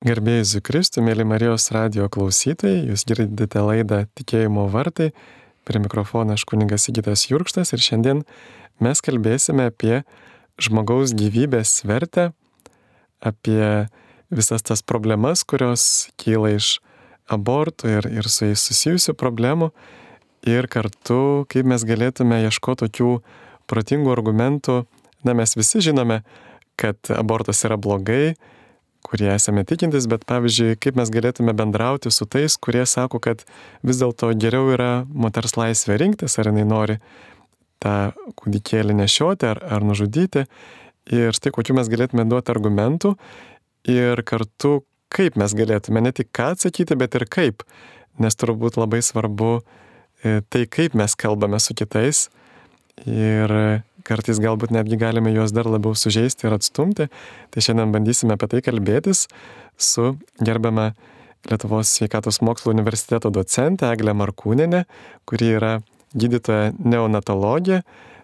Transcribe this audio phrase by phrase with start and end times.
[0.00, 5.10] Gerbėjai Zukristų, mėly Marijos radio klausytojai, jūs girdite laidą Tikėjimo vartai.
[5.68, 8.22] Prie mikrofono aš kuningas Sigitas Jurkštas ir šiandien
[8.80, 9.98] mes kalbėsime apie
[10.56, 12.30] žmogaus gyvybės vertę,
[13.20, 13.90] apie
[14.32, 16.78] visas tas problemas, kurios kyla iš
[17.28, 19.68] abortų ir, ir su jais susijusių problemų
[20.48, 23.10] ir kartu, kaip mes galėtume ieškoti tokių
[23.68, 24.78] protingų argumentų.
[25.28, 26.22] Na, mes visi žinome,
[26.80, 28.38] kad abortas yra blogai,
[29.06, 33.44] kurie esame tikintis, bet pavyzdžiui, kaip mes galėtume bendrauti su tais, kurie sako, kad
[33.86, 36.98] vis dėlto geriau yra moters laisvė rinktis, ar jinai nori
[37.80, 40.44] tą kūdikėlį nešioti ar, ar nužudyti.
[41.10, 43.14] Ir štai kokiu mes galėtume duoti argumentų
[43.88, 47.64] ir kartu kaip mes galėtume ne tik ką atsakyti, bet ir kaip.
[48.20, 52.28] Nes turbūt labai svarbu e, tai, kaip mes kalbame su kitais.
[53.08, 57.08] Ir kartais galbūt netgi galime juos dar labiau sužeisti ir atstumti.
[57.50, 59.26] Tai šiandien bandysime apie tai kalbėtis
[59.80, 60.92] su gerbiama
[61.48, 64.82] Lietuvos sveikatos mokslo universiteto docentė Eglė Markūnenė,
[65.24, 65.70] kuri yra
[66.12, 67.80] gydytoja neonatologija,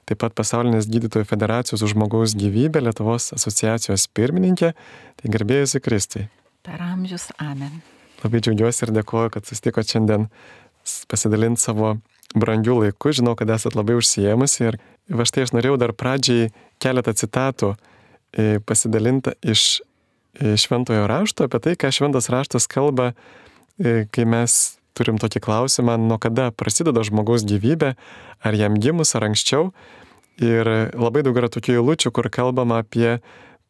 [0.06, 4.74] taip pat pasaulinės gydytojų federacijos už žmogaus gyvybę Lietuvos asociacijos pirmininkė.
[5.16, 6.26] Tai gerbėjusi Kristai.
[6.66, 7.80] Per amžius amen.
[8.22, 10.28] Labai džiaugiuosi ir dėkoju, kad susitiko šiandien
[11.10, 11.96] pasidalinti savo
[12.36, 13.12] brangių laikų.
[13.20, 16.50] Žinau, kad esat labai užsiemusi ir Va štai aš norėjau dar pradžiai
[16.82, 23.12] keletą citatų e, pasidalinti iš e, šventojo rašto apie tai, ką šventas raštas kalba,
[23.78, 27.94] e, kai mes turim tokį klausimą, nuo kada prasideda žmogaus gyvybė,
[28.42, 29.70] ar jam gimus, ar anksčiau.
[30.42, 33.20] Ir labai daug yra tokių eilučių, kur kalbama apie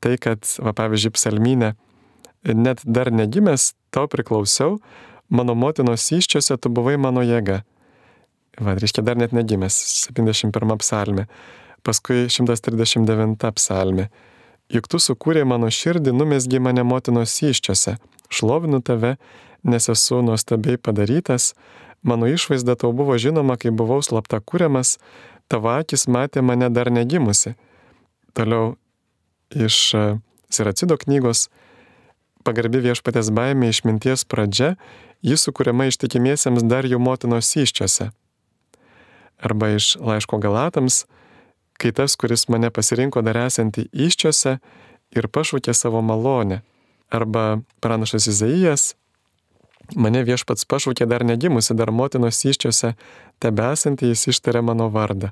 [0.02, 1.74] tai, kad, va, pavyzdžiui, psalmynė,
[2.54, 4.78] net dar negimęs, tau priklausiau,
[5.28, 7.62] mano motinos iščiose tu buvai mano jėga.
[8.56, 9.76] Va, reiškia, dar net negimęs,
[10.08, 11.26] 71 psalmė,
[11.84, 14.08] paskui 139 psalmė.
[14.72, 17.98] Juk tu sukūrė mano širdį, numesgi mane motinos iščiose,
[18.32, 19.16] šlovinu tave,
[19.62, 21.52] nes esu nuostabiai padarytas,
[22.02, 24.96] mano išvaizda tau buvo žinoma, kai buvau slapta kūriamas,
[25.52, 27.54] tavo akis matė mane dar negimusi.
[28.32, 28.74] Toliau
[29.52, 30.04] iš e,
[30.48, 31.48] Siracido knygos.
[32.46, 34.76] Pagarbi viešpatės baimė išminties pradžia,
[35.20, 38.14] jis sukūriama ištikimiesiems dar jų motinos iščiose
[39.38, 41.04] arba iš laiško Galatams,
[41.76, 44.56] kai tas, kuris mane pasirinko dar esantį iščiose
[45.16, 46.62] ir pašaukė savo malonę.
[47.12, 48.94] Arba pranašas Izaijas,
[49.94, 52.94] mane viešpats pašaukė dar negimusi, dar motinos iščiose,
[53.42, 55.30] tebesantį jis ištarė mano vardą.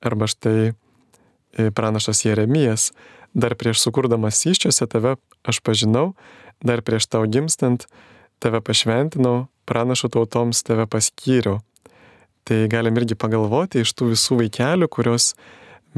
[0.00, 2.92] Arba štai e, pranašas Jeremijas,
[3.34, 6.14] dar prieš sukurdamas iščiose tave aš pažinau,
[6.62, 7.86] dar prieš tau gimstant
[8.42, 11.58] tave pašventinau, pranašų tautoms tave paskyriau.
[12.48, 15.34] Tai galim irgi pagalvoti iš tų visų vaikelių, kuriuos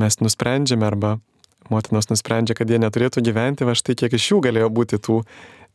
[0.01, 1.13] mes nusprendžiame arba
[1.71, 5.23] motinos nusprendžia, kad jie neturėtų gyventi, va štai kiek iš jų galėjo būti tų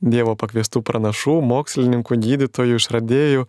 [0.04, 3.46] Dievo pakviestų pranašų, mokslininkų, gydytojų, išradėjų.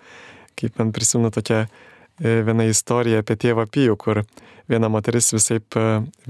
[0.57, 4.21] Kaip man prisimenu tokia e, viena istorija apie tėvą Pijų, kur
[4.71, 5.59] viena moteris visai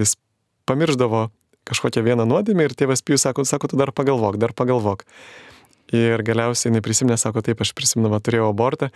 [0.00, 0.16] vis
[0.64, 1.26] pamirždavo
[1.68, 5.04] kažkokią vieną nuodėmę ir tėvas Pijus sako, sako, tu dar pagalvok, dar pagalvok.
[5.94, 8.88] Ir galiausiai jinai prisiminė, sako, taip, aš prisimenu, va, turėjau abortą.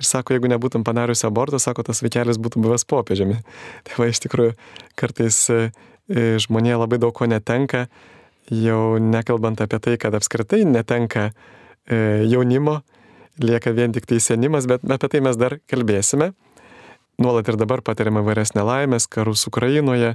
[0.00, 3.36] Ir sako, jeigu nebūtum padariusi abortą, sako, tas vaikelis būtų buvęs popiežiami.
[3.88, 4.54] Tai va, iš tikrųjų,
[5.00, 5.58] kartais e,
[6.08, 7.88] e, žmonė labai daug ko netenka,
[8.48, 12.80] jau nekalbant apie tai, kad apskritai netenka e, jaunimo,
[13.40, 16.32] lieka vien tik tai senimas, bet apie tai mes dar kalbėsime.
[17.20, 20.14] Nuolat ir dabar patiriame vairias nelaimės, karus Ukrainoje,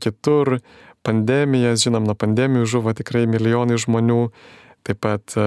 [0.00, 0.62] kitur,
[1.04, 4.22] pandemijas, žinom, nuo pandemijų žuvo tikrai milijonai žmonių
[4.86, 5.46] taip pat e,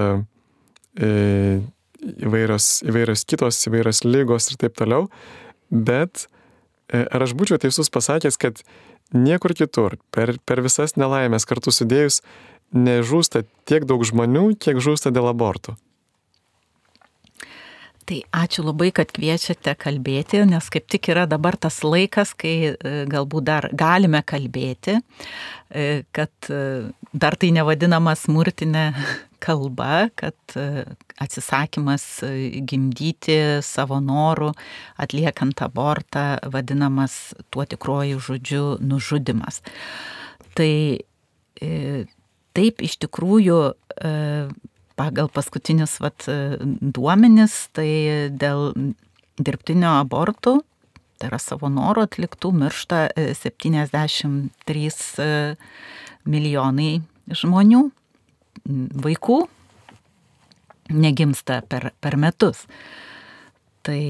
[1.00, 1.10] e,
[2.26, 5.08] įvairios, įvairios kitos, įvairios lygos ir taip toliau.
[5.70, 6.26] Bet
[6.88, 8.62] e, ar aš būčiau teisus pasakęs, kad
[9.14, 12.22] niekur kitur, per, per visas nelaimės kartu sudėjus,
[12.74, 15.76] nežūsta tiek daug žmonių, kiek žūsta dėl abortų?
[18.06, 22.92] Tai ačiū labai, kad kviečiate kalbėti, nes kaip tik yra dabar tas laikas, kai e,
[23.10, 25.00] galbūt dar galime kalbėti,
[25.74, 26.60] e, kad e,
[27.10, 28.84] dar tai nevadinama smurtinė
[29.46, 30.38] kalba, kad
[31.22, 32.04] atsisakymas
[32.70, 33.36] gimdyti
[33.66, 34.52] savo norų,
[35.02, 39.60] atliekant abortą, vadinamas tuo tikruoju žodžiu nužudimas.
[40.56, 40.72] Tai
[42.56, 43.60] taip iš tikrųjų
[44.96, 46.24] pagal paskutinius vat,
[46.80, 47.88] duomenis, tai
[48.32, 48.72] dėl
[49.36, 50.60] dirbtinio abortų,
[51.20, 55.28] tai yra savo norų atliktų, miršta 73 e, e,
[56.28, 56.90] milijonai
[57.32, 57.82] žmonių,
[59.06, 59.38] vaikų
[60.96, 62.64] negimsta per, per metus.
[63.86, 64.02] Tai,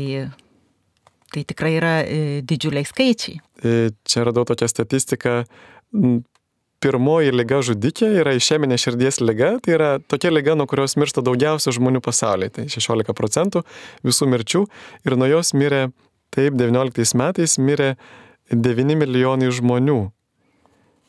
[1.33, 3.41] tai tikrai yra e, didžiuliai skaičiai.
[4.07, 5.39] Čia radau tokią statistiką
[6.87, 11.75] pirmoji lyga žudikė yra išeminė širdies lyga, tai yra tokia lyga, nuo kurios miršta daugiausia
[11.75, 13.65] žmonių pasaulyje, tai 16 procentų
[14.07, 14.63] visų mirčių
[15.09, 15.89] ir nuo jos mirė,
[16.35, 17.97] taip, 19 metais mirė
[18.55, 19.99] 9 milijonai žmonių.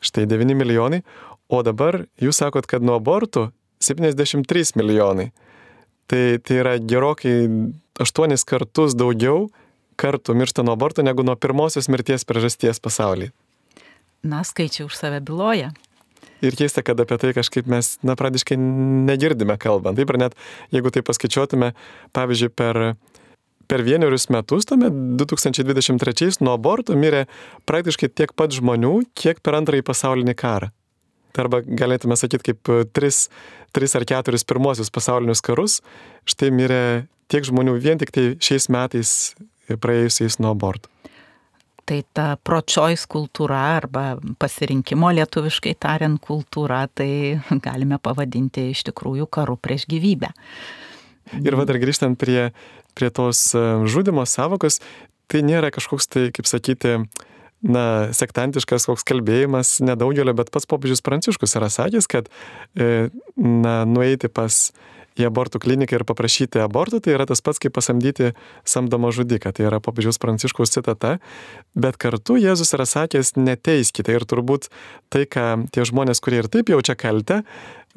[0.01, 1.03] Štai 9 milijonai,
[1.49, 3.51] o dabar jūs sakot, kad nuo abortų
[3.83, 5.29] 73 milijonai.
[6.07, 7.35] Tai, tai yra gerokai
[8.01, 9.49] 8 kartus daugiau
[9.99, 13.33] kartų miršta nuo aborto negu nuo pirmosios mirties priežasties pasaulyje.
[14.25, 15.73] Na, skaičiai už save byloja.
[16.41, 19.97] Ir keista, kad apie tai kažkaip mes, na, pradiškai negirdime kalbant.
[19.97, 20.37] Taip, ir net
[20.73, 21.71] jeigu tai paskaičiuotume,
[22.13, 22.81] pavyzdžiui, per,
[23.69, 27.25] per vienerius metus, tame 2023 nuo abortų mirė
[27.69, 30.69] praktiškai tiek pat žmonių, kiek per antrąjį pasaulinį karą.
[31.33, 33.27] Tai arba galėtume sakyti, kaip tris,
[33.75, 35.81] tris ar keturis pirmosius pasaulinius karus,
[36.29, 36.83] štai mirė
[37.29, 39.11] tiek žmonių vien tik tai šiais metais
[39.67, 40.89] praėjusiais nuo abortų.
[41.87, 49.55] Tai ta pro-choice kultūra arba pasirinkimo lietuviškai tariant kultūra, tai galime pavadinti iš tikrųjų karu
[49.55, 50.33] prieš gyvybę.
[51.43, 52.49] Ir va dar grįžtant prie,
[52.95, 54.81] prie tos e, žudimo savokos,
[55.31, 56.97] tai nėra kažkoks tai, kaip sakyti,
[57.63, 57.85] na,
[58.15, 62.29] sektantiškas koks kalbėjimas nedaugelio, bet pats popiežius Pranciškus yra sakęs, kad,
[62.75, 64.67] e, na, nueiti pas
[65.17, 68.33] į abortų kliniką ir paprašyti abortų, tai yra tas pats kaip pasamdyti
[68.67, 69.53] samdomą žudiką.
[69.55, 71.17] Tai yra popiežiaus pranciškaus citata.
[71.77, 74.15] Bet kartu Jėzus yra sakęs, neteiskite.
[74.15, 74.69] Ir turbūt
[75.13, 77.43] tai, ką tie žmonės, kurie ir taip jaučia kaltę,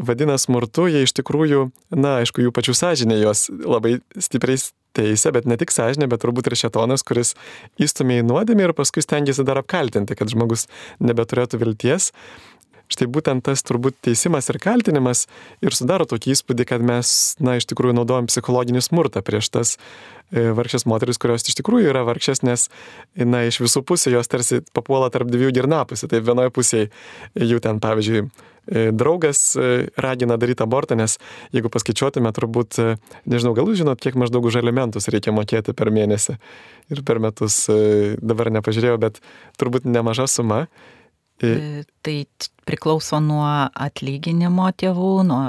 [0.00, 4.60] vadina smurtu, jie iš tikrųjų, na, aišku, jų pačių sąžinė juos labai stipriai
[4.96, 7.34] teisė, bet ne tik sąžinė, bet turbūt ir šetonas, kuris
[7.80, 10.66] įstumė į nuodėmę ir paskui stengiasi dar apkaltinti, kad žmogus
[11.02, 12.10] nebeturėtų vilties
[12.90, 15.26] štai būtent tas turbūt teisimas ir kaltinimas
[15.62, 20.50] ir sudaro tokį įspūdį, kad mes, na, iš tikrųjų naudojam psichologinį smurtą prieš tas e,
[20.56, 22.68] vargšės moteris, kurios iš tikrųjų yra vargšės, nes,
[23.14, 26.10] na, iš visų pusių jos tarsi papuola tarp dviejų girnapusių.
[26.10, 26.90] Tai vienoje pusėje
[27.38, 31.20] jų ten, pavyzdžiui, e, draugas e, ragina daryti abortą, nes
[31.54, 32.82] jeigu paskaičiuotume, turbūt,
[33.30, 36.40] nežinau, gal jūs žinot, kiek maždaug už elementus reikia mokėti per mėnesį
[36.90, 37.68] ir per metus,
[38.18, 39.20] dabar nepažiūrėjau, bet
[39.62, 40.64] turbūt nemaža suma.
[41.46, 42.14] E, tai
[42.68, 45.40] priklauso nuo atlyginimo tėvų, nuo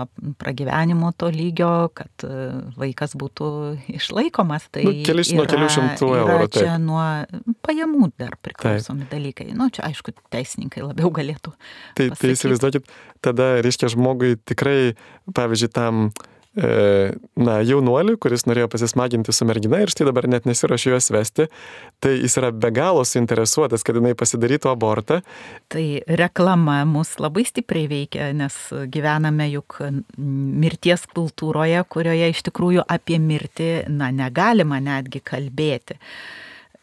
[0.42, 2.48] pragyvenimo to lygio, kad e,
[2.80, 3.50] vaikas būtų
[3.94, 4.68] išlaikomas.
[4.74, 6.50] Tai nu, kelis, nuo kelių šimtų eurų.
[6.56, 6.86] Čia taip.
[6.88, 9.14] nuo pajamų dar priklausomi taip.
[9.18, 9.52] dalykai.
[9.54, 11.54] Na, nu, čia aišku, teisininkai labiau galėtų.
[12.00, 12.92] Tai, tai įsivaizduokit,
[13.24, 14.94] tada reiškia žmogui tikrai,
[15.36, 20.92] pavyzdžiui, tam E, na, jaunuoliui, kuris norėjo pasismaginti su mergina ir štai dabar net nesiuošiu
[20.92, 21.46] juos vesti,
[22.04, 25.22] tai jis yra be galo suinteresuotas, kad jinai pasidarytų abortą.
[25.72, 25.86] Tai
[26.20, 28.58] reklama mus labai stipriai veikia, nes
[28.92, 29.80] gyvename juk
[30.18, 36.02] mirties kultūroje, kurioje iš tikrųjų apie mirtį, na, negalima netgi kalbėti.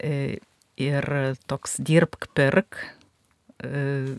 [0.00, 0.38] E,
[0.80, 1.12] ir
[1.50, 2.80] toks dirbk, pirk
[3.60, 4.16] e,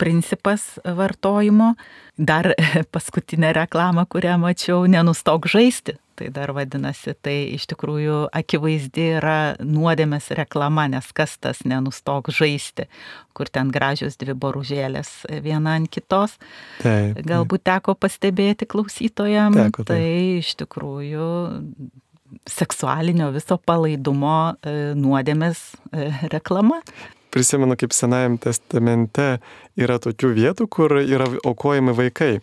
[0.00, 1.74] principas vartojimo.
[2.20, 2.52] Dar
[2.94, 5.96] paskutinė reklama, kurią mačiau, nenustok žaisti.
[6.20, 12.84] Tai dar vadinasi, tai iš tikrųjų akivaizdi yra nuodėmės reklama, nes kas tas nenustok žaisti,
[13.32, 16.34] kur ten gražios dvi boružėlės viena ant kitos.
[16.82, 19.94] Taip, Galbūt teko pastebėti klausytojam, teko, taip.
[19.94, 21.30] tai iš tikrųjų
[22.52, 26.82] seksualinio viso palaidumo e, nuodėmės e, reklama
[27.30, 29.38] prisimenu, kaip Senajame testamente
[29.80, 32.38] yra tokių vietų, kur yra aukojami vaikai.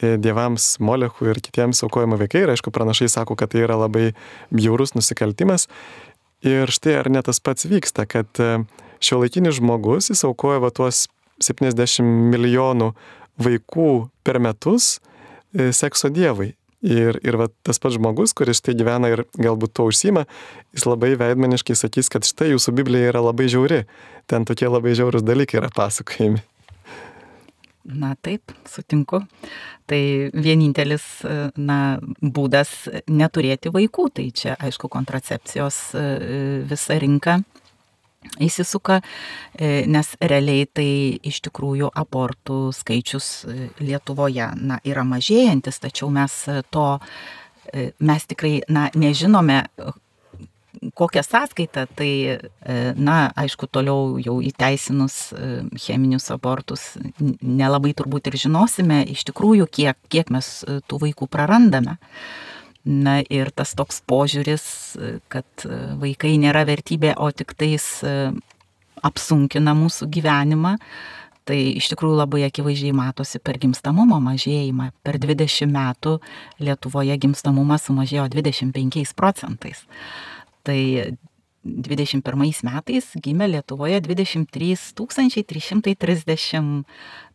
[0.00, 2.44] E, dievams, Molechui ir kitiems aukojami vaikai.
[2.44, 4.10] Ir aišku, pranašai sako, kad tai yra labai
[4.54, 5.68] bjaurus nusikaltimas.
[6.46, 8.62] Ir štai ar ne tas pats vyksta, kad e,
[9.04, 11.08] šio laikinis žmogus, jis aukoja va tuos
[11.40, 12.94] 70 milijonų
[13.40, 13.90] vaikų
[14.24, 14.98] per metus
[15.52, 16.54] e, sekso dievai.
[16.80, 20.24] Ir, ir va, tas pats žmogus, kuris štai gyvena ir galbūt to užsima,
[20.72, 23.82] jis labai veidmaniškai sakys, kad štai jūsų Biblija yra labai žiauri.
[24.30, 26.40] Ten tokie labai žiaurus dalykai yra pasakojami.
[27.90, 29.22] Na taip, sutinku.
[29.88, 30.00] Tai
[30.32, 31.04] vienintelis
[31.60, 32.72] na, būdas
[33.10, 35.80] neturėti vaikų, tai čia aišku kontracepcijos
[36.70, 37.40] visa rinka
[38.40, 39.00] įsisuka,
[39.54, 40.90] e, nes realiai tai
[41.26, 46.34] iš tikrųjų abortų skaičius e, Lietuvoje na, yra mažėjantis, tačiau mes
[46.70, 46.86] to,
[47.72, 49.64] e, mes tikrai na, nežinome,
[50.96, 52.38] kokią sąskaitą, tai,
[52.96, 55.34] na, aišku, toliau jau įteisinus
[55.82, 61.98] cheminius abortus, nelabai turbūt ir žinosime iš tikrųjų, kiek, kiek mes tų vaikų prarandame.
[62.84, 64.64] Na ir tas toks požiūris,
[65.28, 65.64] kad
[66.00, 68.30] vaikai nėra vertybė, o tik tais e,
[69.04, 70.78] apsunkina mūsų gyvenimą,
[71.44, 74.90] tai iš tikrųjų labai akivaizdžiai matosi per gimstamumo mažėjimą.
[75.04, 76.16] Per 20 metų
[76.62, 79.84] Lietuvoje gimstamumas sumažėjo 25 procentais.
[80.64, 80.78] Tai
[81.64, 86.84] 21 metais gimė Lietuvoje 23 330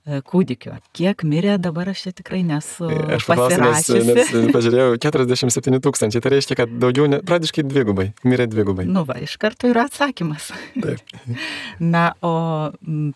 [0.06, 0.78] e, kūdikių.
[0.96, 2.88] Kiek mirė dabar aš čia tikrai nesu.
[2.88, 8.48] Aš paklausiu, nes, nes pažiūrėjau, 47 tūkstančiai, tai reiškia, kad daugiau, ne, pradiškai dvigubai, mirė
[8.52, 8.88] dvigubai.
[8.90, 10.52] Nu va, iš karto yra atsakymas.
[10.78, 11.16] Taip.
[11.96, 12.34] Na, o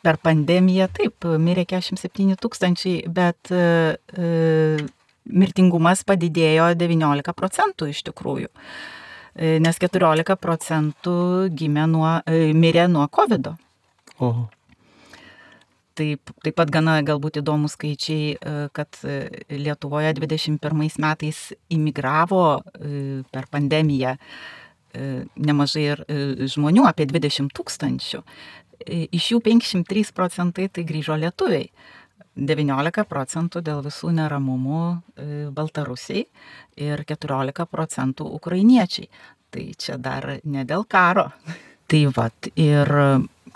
[0.03, 3.65] per pandemiją taip, mirė 47 tūkstančiai, bet e,
[5.29, 8.49] mirtingumas padidėjo 19 procentų iš tikrųjų.
[9.39, 11.17] E, nes 14 procentų
[11.55, 13.53] gimė nuo, e, mirė nuo COVID.
[13.53, 13.57] -o.
[14.19, 14.49] Oho.
[15.99, 19.01] Taip, taip pat gana galbūt įdomus skaičiai, e, kad
[19.51, 22.43] Lietuvoje 21 metais imigravo
[23.33, 24.15] per pandemiją
[25.37, 25.99] nemažai ir
[26.49, 28.23] žmonių, apie 20 tūkstančių.
[28.89, 31.67] Iš jų 503 procentai tai grįžo lietuviai.
[32.39, 34.83] 19 procentų dėl visų neramumų
[35.55, 36.23] Baltarusiai
[36.79, 39.09] ir 14 procentų ukrainiečiai.
[39.49, 41.29] Tai čia dar ne dėl karo.
[41.89, 42.91] Tai vad ir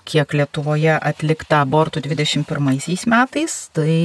[0.08, 3.96] kiek Lietuvoje atlikta abortų 21 metais, tai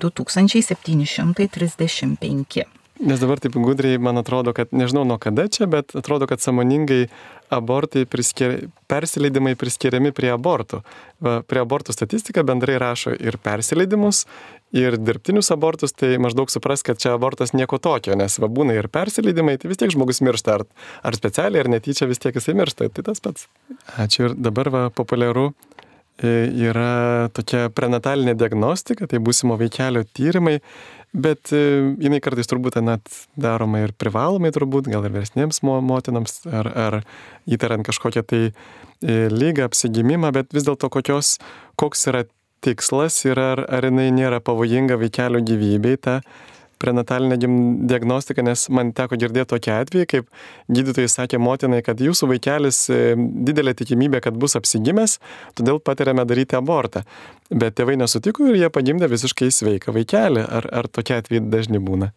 [0.00, 2.64] 2735.
[3.02, 7.08] Nes dabar taip gudriai, man atrodo, kad nežinau nuo kada čia, bet atrodo, kad samoningai
[7.52, 10.84] abortai priskier, persileidimai priskiriami prie abortų.
[11.50, 14.22] Prie abortų statistika bendrai rašo ir persileidimus,
[14.72, 18.88] ir dirbtinius abortus, tai maždaug supras, kad čia abortas nieko tokio, nes va būna ir
[18.92, 20.64] persileidimai, tai vis tiek žmogus miršta, ar,
[21.04, 23.46] ar specialiai, ar netyčia vis tiek jisai miršta, tai tas pats.
[24.00, 30.58] Ačiū ir dabar va populiaru e, yra tokia prenatalinė diagnostika, tai būsimo vaikelio tyrimai.
[31.12, 33.04] Bet e, jinai kartais turbūt net
[33.36, 37.02] daroma ir privalomai, turbūt, gal ir versnėms motinams, ar, ar
[37.44, 38.52] įtariant kažkokią tai e,
[39.28, 41.36] lygą, apsigimimą, bet vis dėlto kokios,
[41.76, 42.24] koks yra
[42.62, 46.20] tikslas ir ar, ar jinai nėra pavojinga vaikelio gyvybei, ta
[46.82, 47.36] prenatalinę
[47.86, 50.30] diagnostiką, nes man teko girdėti tokį atvejį, kaip
[50.72, 52.98] gydytojai sakė motinai, kad jūsų vaikelis e,
[53.46, 55.20] didelė tikimybė, kad bus apsigimęs,
[55.58, 57.04] todėl patiriame daryti abortą.
[57.50, 60.42] Bet tėvai nesutiko ir jie pagimdė visiškai sveiką vaikelį.
[60.58, 62.10] Ar, ar tokie atvejai dažni būna?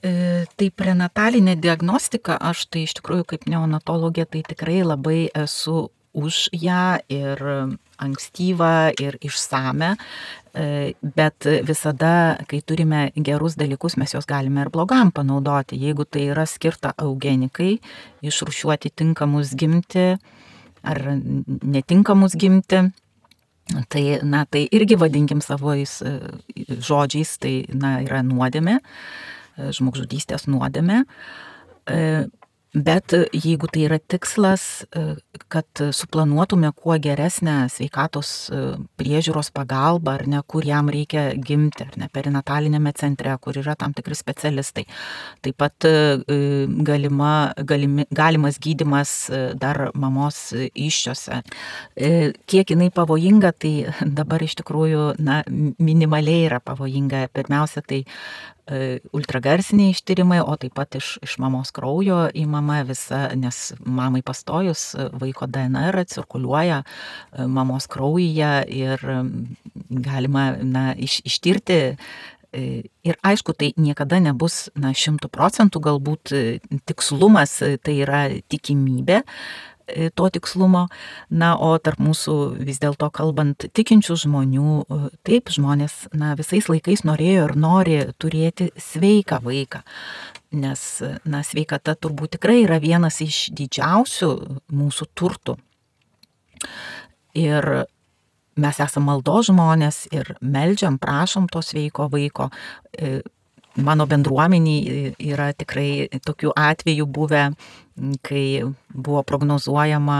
[0.00, 0.12] E,
[0.56, 6.98] tai prenatalinė diagnostika, aš tai iš tikrųjų kaip neonatologė, tai tikrai labai esu už ją
[7.08, 7.42] ir
[8.00, 9.94] ankstyvą ir išsame,
[10.54, 15.78] e, bet visada, kai turime gerus dalykus, mes juos galime ir blogam panaudoti.
[15.78, 17.78] Jeigu tai yra skirta eugenikai,
[18.22, 20.16] išrušiuoti tinkamus gimti
[20.82, 20.98] ar
[21.62, 22.82] netinkamus gimti,
[23.92, 26.16] tai, na, tai irgi vadinkim savojais e,
[26.80, 31.04] žodžiais, tai, na, yra nuodėmė, e, žmogžudystės nuodėmė
[32.70, 35.16] Bet e, jeigu tai yra tikslas, e,
[35.50, 38.60] kad suplanuotume kuo geresnę sveikatos e,
[39.00, 43.90] priežiūros pagalbą, ar ne, kur jam reikia gimti, ar ne, perinatalinėme centre, kur yra tam
[43.96, 44.86] tikri specialistai.
[45.42, 45.88] Taip pat
[46.86, 47.32] galima,
[47.66, 49.12] galimi, galimas gydimas
[49.58, 51.40] dar mamos iščiose.
[52.46, 53.74] Kiek jinai pavojinga, tai
[54.06, 55.42] dabar iš tikrųjų na,
[55.82, 57.26] minimaliai yra pavojinga.
[57.34, 58.04] Pirmiausia, tai
[59.16, 65.08] ultragarsiniai ištyrimai, o taip pat iš, iš mamos kraujo įmama visa, nes mamai pastojus e,
[65.22, 69.06] vaiko DNR cirkuliuoja e, mamos kraujyje ir
[69.90, 71.80] galima na, iš, ištirti
[72.50, 76.32] Ir aišku, tai niekada nebus šimtų procentų galbūt
[76.82, 77.52] tikslumas,
[77.86, 79.69] tai yra tikimybė, E,
[80.14, 80.86] to tikslumo.
[81.30, 87.04] Na, o tarp mūsų vis dėlto kalbant tikinčių žmonių, e, taip žmonės na, visais laikais
[87.06, 89.82] norėjo ir nori turėti sveiką vaiką.
[90.50, 90.84] Nes
[91.24, 94.30] na, sveikata turbūt tikrai yra vienas iš didžiausių
[94.74, 95.56] mūsų turtų.
[97.38, 97.68] Ir
[98.60, 102.50] mes esame maldo žmonės ir meldžiam, prašom to sveiko vaiko.
[103.78, 107.44] Mano bendruomeniai yra tikrai tokių atvejų buvę,
[108.26, 108.44] kai
[108.90, 110.18] buvo prognozuojama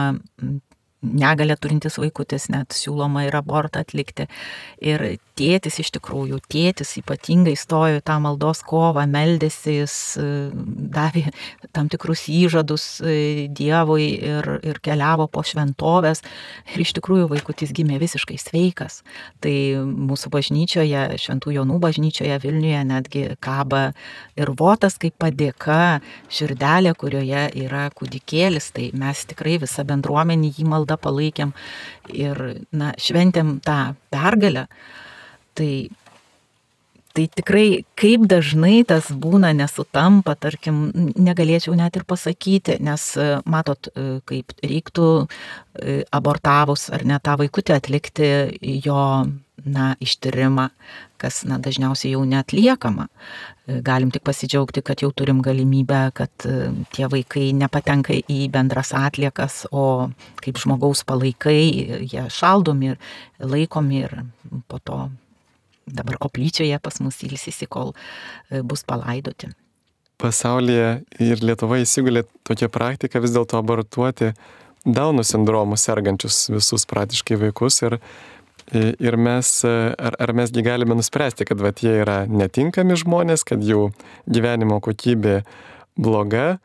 [1.02, 4.26] negalę turintis vaikutis, net siūloma ir abortą atlikti.
[4.84, 5.04] Ir
[5.40, 11.30] tėtis iš tikrųjų, tėtis ypatingai stojo į tą maldos kovą, meldėsi, jis davė
[11.76, 16.22] tam tikrus įžadus e, Dievui ir, ir keliavo po šventovės.
[16.74, 19.00] Ir iš tikrųjų vaikutis gimė visiškai sveikas.
[19.44, 19.54] Tai
[19.86, 23.90] mūsų bažnyčioje, Šventų Jonų bažnyčioje Vilniuje netgi kaba
[24.38, 26.00] ir votas kaip padėka,
[26.32, 28.70] širdelė, kurioje yra kūdikėlis.
[28.76, 31.54] Tai mes tikrai visą bendruomenį jį maldą palaikėm
[32.14, 32.40] ir
[32.72, 34.66] na, šventėm tą pergalę.
[35.58, 35.72] Tai,
[37.14, 37.66] tai tikrai
[37.98, 43.06] kaip dažnai tas būna nesutampa, tarkim, negalėčiau net ir pasakyti, nes
[43.44, 43.90] matot,
[44.30, 45.10] kaip reiktų
[46.14, 48.32] abortavus ar ne tą vaikutį atlikti
[48.86, 49.04] jo
[49.64, 50.68] na, ištyrimą,
[51.20, 53.08] kas na, dažniausiai jau netliekama.
[53.86, 59.62] Galim tik pasidžiaugti, kad jau turim galimybę, kad e, tie vaikai nepatenka į bendras atliekas,
[59.70, 60.10] o
[60.42, 61.62] kaip žmogaus palaikai,
[62.10, 63.00] jie šaldomi ir
[63.38, 64.16] laikomi ir
[64.68, 65.04] po to
[65.90, 67.94] dabar koplyčioje pas mus ilsisi, kol
[68.50, 69.52] e, bus palaidoti.
[70.20, 70.88] Pasaulyje
[71.24, 74.34] ir Lietuvoje įsigulė tokia praktika vis dėlto abortuoti
[74.84, 77.98] Dauno sindromu sergančius visus praktiškai vaikus ir
[78.70, 83.88] Ir mes, ar, ar mesgi galime nuspręsti, kad vat, jie yra netinkami žmonės, kad jų
[84.30, 85.40] gyvenimo kokybė
[85.98, 86.60] bloga,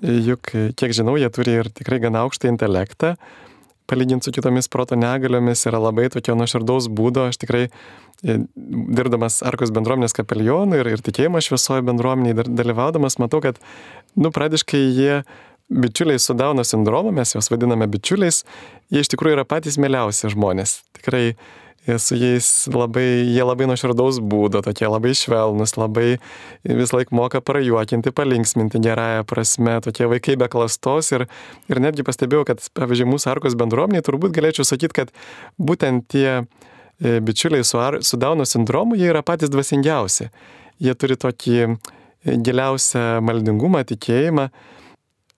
[0.00, 3.16] juk, kiek žinau, jie turi ir tikrai gana aukštą intelektą,
[3.90, 9.74] palyginti su kitomis proto negaliomis, yra labai tokio nuoširdaus būdo, aš tikrai e, dirbdamas Arkos
[9.74, 13.58] bendruomenės kapelionų ir, ir tikėjimo šviesojo bendruomeniai dalyvaudamas, matau, kad,
[14.14, 15.16] nu, pradiškai jie
[15.70, 18.42] bičiuliai su Dauno sindromu, mes juos vadiname bičiuliais,
[18.90, 20.80] jie iš tikrųjų yra patys mieliausi žmonės.
[20.98, 26.16] Tikrai e, su jais labai, jie labai nuoširdaus būdo, tokie labai švelnus, labai
[26.66, 31.28] vis laik moka prajuokinti, palinksminti gerąją prasme, tokie vaikai be klastos ir,
[31.70, 35.14] ir netgi pastebėjau, kad, pavyzdžiui, mūsų arkos bendruomeniai turbūt galėčiau sakyti, kad
[35.54, 40.32] būtent tie e, bičiuliai su, ar, su Dauno sindromu, jie yra patys dvasingiausi.
[40.82, 41.76] Jie turi tokį
[42.26, 44.50] giliausią maldingumą, tikėjimą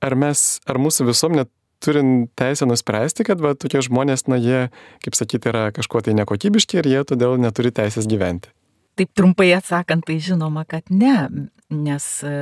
[0.02, 1.46] ar mes, ar mūsų visuomenė
[1.82, 4.66] turim teisę nuspręsti, kad va, tokie žmonės, na, jie,
[5.02, 8.52] kaip sakyti, yra kažkuo tai nekokybiški ir jie todėl neturi teisės gyventi.
[8.98, 12.34] Taip trumpai atsakant, tai žinoma, kad ne, nes e,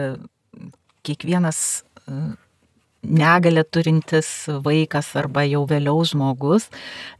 [1.07, 1.61] kiekvienas
[2.05, 2.19] e,
[3.07, 4.29] negalę turintis
[4.65, 6.69] vaikas arba jau vėliau žmogus,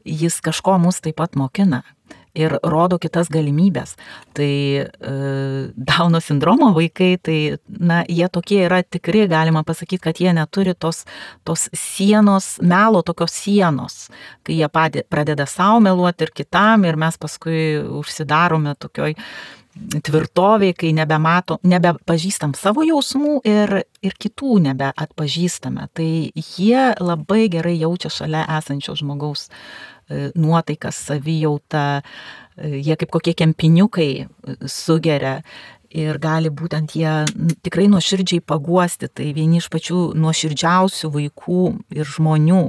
[0.05, 1.85] jis kažko mus taip pat mokina
[2.35, 3.97] ir rodo kitas galimybės.
[4.37, 5.15] Tai e,
[5.91, 11.05] Dauno sindromo vaikai, tai, na, jie tokie yra tikri, galima pasakyti, kad jie neturi tos,
[11.45, 14.03] tos sienos, melo tokios sienos,
[14.47, 17.63] kai jie padė, pradeda savo meluoti ir kitam ir mes paskui
[18.01, 19.15] užsidarome tokioj
[20.05, 25.87] tvirtoviai, kai nebemato, nebepažįstam savo jausmų ir, ir kitų nebeatpažįstame.
[25.95, 29.49] Tai jie labai gerai jaučia šalia esančio žmogaus
[30.11, 32.03] E, nuotaikas, savijautą,
[32.59, 35.37] e, jie kaip kokie kempiniukai e, sugeria
[35.95, 37.13] ir gali būtent jie
[37.63, 39.07] tikrai nuoširdžiai paguosti.
[39.07, 41.63] Tai vieni iš pačių nuoširdžiausių vaikų
[41.95, 42.63] ir žmonių,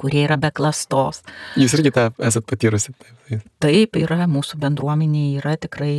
[0.00, 1.22] kurie yra be klastos.
[1.58, 2.94] Jūs irgi tą esat patyrusi.
[3.26, 5.94] Taip, taip yra, mūsų bendruomenėje yra tikrai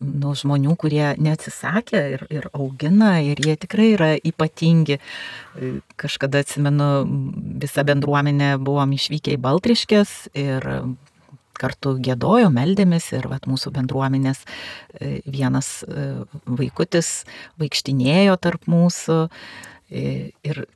[0.00, 5.00] nu, žmonių, kurie neatsisakė ir, ir augina ir jie tikrai yra ypatingi.
[6.00, 6.90] Kažkada atsimenu,
[7.62, 10.70] visa bendruomenė buvom išvykę į Baltriškės ir
[11.60, 16.06] kartu gėdojo, meldėmės ir vat, mūsų bendruomenės e, vienas e,
[16.46, 17.24] vaikutis
[17.60, 20.66] vaikštinėjo tarp mūsų e, ir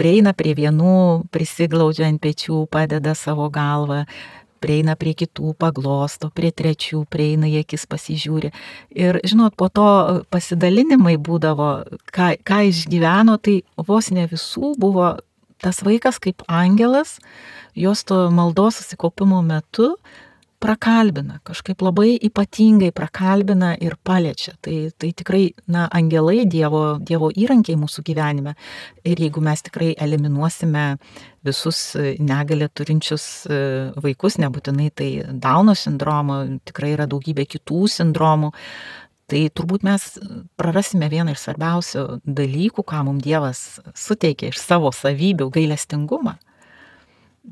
[0.00, 4.06] prieina prie vienų, prisiglaudžia ant pečių, padeda savo galvą,
[4.60, 8.52] prieina prie kitų, paglosto, prie trečių, prieina į akis pasižiūri.
[8.96, 9.88] Ir, žinot, po to
[10.32, 11.70] pasidalinimai būdavo,
[12.12, 15.14] ką, ką išgyveno, tai vos ne visų buvo
[15.60, 17.18] tas vaikas kaip angelas,
[17.76, 19.94] jos to maldos susikopimo metu
[20.60, 24.54] prakalbina, kažkaip labai ypatingai prakalbina ir paliečia.
[24.62, 28.54] Tai, tai tikrai, na, angelai Dievo, dievo įrankiai mūsų gyvenime.
[29.08, 30.84] Ir jeigu mes tikrai eliminuosime
[31.46, 31.80] visus
[32.20, 33.60] negalę turinčius e,
[34.04, 38.52] vaikus, nebūtinai tai Dauno sindromo, tikrai yra daugybė kitų sindromų,
[39.30, 40.06] tai turbūt mes
[40.60, 43.64] prarasime vieną iš svarbiausių dalykų, ką mums Dievas
[43.96, 46.36] suteikia iš savo savybių- gailestingumą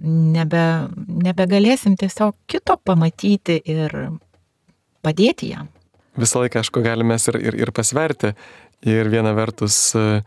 [0.03, 0.65] nebe,
[1.09, 3.95] nebegalėsim tiesiog kito pamatyti ir
[5.05, 5.69] padėti jam.
[6.19, 8.35] Visą laiką, aišku, galime ir, ir, ir pasverti.
[8.87, 10.23] Ir viena vertus e,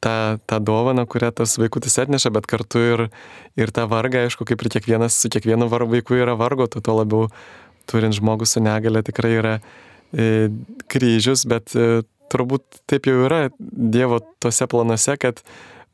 [0.00, 3.04] tą, tą dovaną, kurią tas vaikutis atneša, bet kartu ir,
[3.56, 7.28] ir tą vargą, aišku, kaip ir kiekvienas, su kiekvienu vaiku yra vargo, tu tuo labiau
[7.88, 9.54] turint žmogus su negale tikrai yra
[10.12, 10.48] e,
[10.92, 15.40] kryžius, bet e, turbūt taip jau yra Dievo tose planuose, kad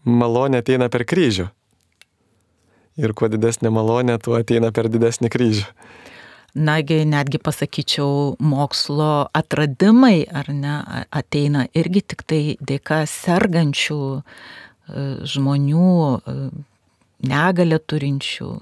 [0.05, 1.49] malonė ateina per kryžių.
[3.01, 5.67] Ir kuo didesnė malonė, tuo ateina per didesnį kryžių.
[6.55, 10.77] Nagi, netgi pasakyčiau, mokslo atradimai ar ne
[11.11, 14.23] ateina irgi tik tai dėka sergančių e,
[15.27, 16.37] žmonių, e,
[17.27, 18.53] negalę turinčių.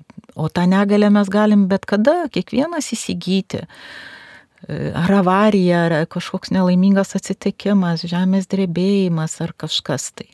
[0.40, 3.66] O tą negalę mes galim bet kada, kiekvienas įsigyti.
[3.66, 10.30] E, ar avarija, ar kažkoks nelaimingas atsitikimas, žemės drebėjimas ar kažkas tai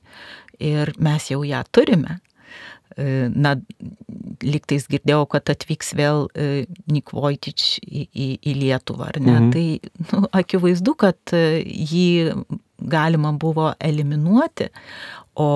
[0.58, 2.18] ir mes jau ją turime.
[2.98, 3.54] E, na,
[4.42, 9.36] liktais girdėjau, kad atvyks vėl e, Nikvojtič į, į, į Lietuvą, ar ne?
[9.36, 9.52] Mhm.
[9.54, 12.08] Tai nu, akivaizdu, kad e, jį
[12.78, 14.70] galima buvo eliminuoti,
[15.38, 15.48] o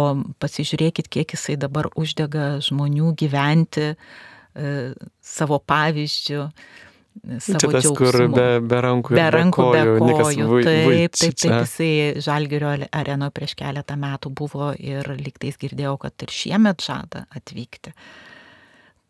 [0.43, 3.95] pasižiūrėkit, kiek jisai dabar uždega žmonių gyventi
[5.25, 6.43] savo pavyzdžių.
[7.23, 7.95] Čia tas, džiaugsmu.
[7.99, 9.99] kur be, be rankų, be, rankų, be kojų.
[10.01, 10.49] Be kojų.
[10.49, 15.99] Vai, taip, taip, taip, taip, jisai Žalgirio arenoje prieš keletą metų buvo ir liktais girdėjau,
[16.03, 17.95] kad ir šiemet žada atvykti.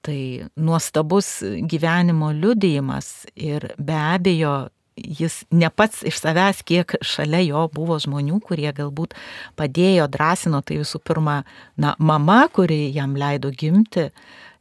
[0.03, 0.21] Tai
[0.59, 1.31] nuostabus
[1.71, 4.57] gyvenimo liudijimas ir be abejo
[4.97, 9.15] jis ne pats iš savęs, kiek šalia jo buvo žmonių, kurie galbūt
[9.59, 11.43] padėjo, drąsino, tai visų pirma,
[11.81, 14.11] na, mama, kuri jam leido gimti,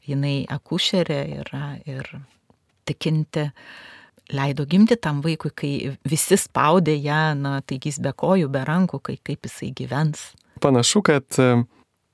[0.07, 2.07] jinai akušerė yra ir
[2.91, 3.47] tikinti,
[4.31, 5.73] leido gimti tam vaikui, kai
[6.07, 10.31] visi spaudė ją, na, taigi jis be kojų, be rankų, kai, kaip jisai gyvens.
[10.61, 11.63] Panašu, kad e,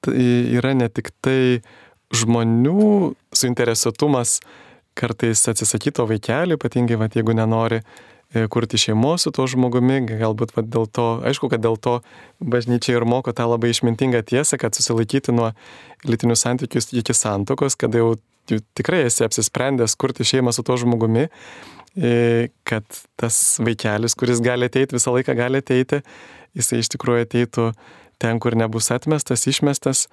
[0.05, 1.59] tai yra ne tik tai
[2.15, 4.39] žmonių suinteresuotumas
[4.97, 10.55] kartais atsisakyti to vaikelį, ypatingai, va, jeigu nenori e, kurti šeimos su tuo žmogumi, galbūt
[10.55, 11.99] va, dėl to, aišku, kad dėl to
[12.39, 15.51] bažnyčia ir moko tą labai išmintingą tiesą, kad susilaikyti nuo
[16.07, 18.15] lytinių santykių iki santokos, kada jau
[18.77, 21.27] tikrai esi apsisprendęs kurti šeimą su tuo žmogumi,
[22.67, 26.03] kad tas vaikelis, kuris gali ateiti, visą laiką gali ateiti,
[26.57, 27.71] jisai iš tikrųjų ateitų
[28.21, 30.07] ten, kur nebus atmestas, išmestas.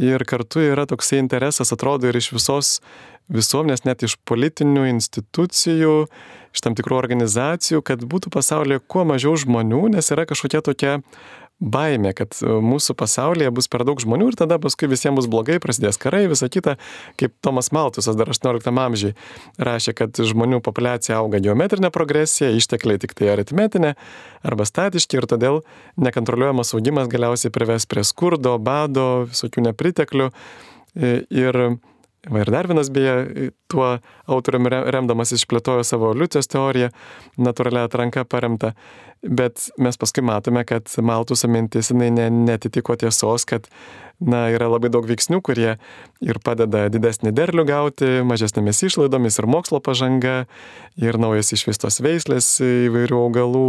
[0.00, 2.78] Ir kartu yra toksai interesas, atrodo, ir iš visos
[3.32, 5.96] visuomenės, net iš politinių institucijų,
[6.52, 10.96] iš tam tikrų organizacijų, kad būtų pasaulyje kuo mažiau žmonių, nes yra kažkokia tokia
[11.62, 15.60] baimė, kad e, mūsų pasaulyje bus per daug žmonių ir tada paskui visiems bus blogai,
[15.62, 16.76] prasidės karai, visa kita,
[17.20, 19.14] kaip Tomas Maltusas dar 18 amžiai
[19.62, 23.94] rašė, kad žmonių populiacija auga geometrinė progresija, ištekliai tik tai aritmetinė
[24.42, 25.62] arba statiški ir todėl
[26.02, 30.30] nekontroliuojamas augimas galiausiai prives prie skurdo, bado, visokių nepriteklių.
[30.92, 31.62] E, ir
[32.30, 33.96] Va ir Darvinas beje tuo
[34.30, 36.92] autoriumi remdamas išplėtojo savo liucijos teoriją,
[37.42, 38.76] natūralia atranka paremta,
[39.26, 43.66] bet mes paskui matome, kad Maltuso mintis jinai netitiko tiesos, kad
[44.22, 45.72] na, yra labai daug veiksnių, kurie
[46.22, 50.44] ir padeda didesnį derlių gauti, mažesnėmis išlaidomis ir mokslo pažanga,
[51.02, 53.66] ir naujas išvistos veislės įvairių augalų,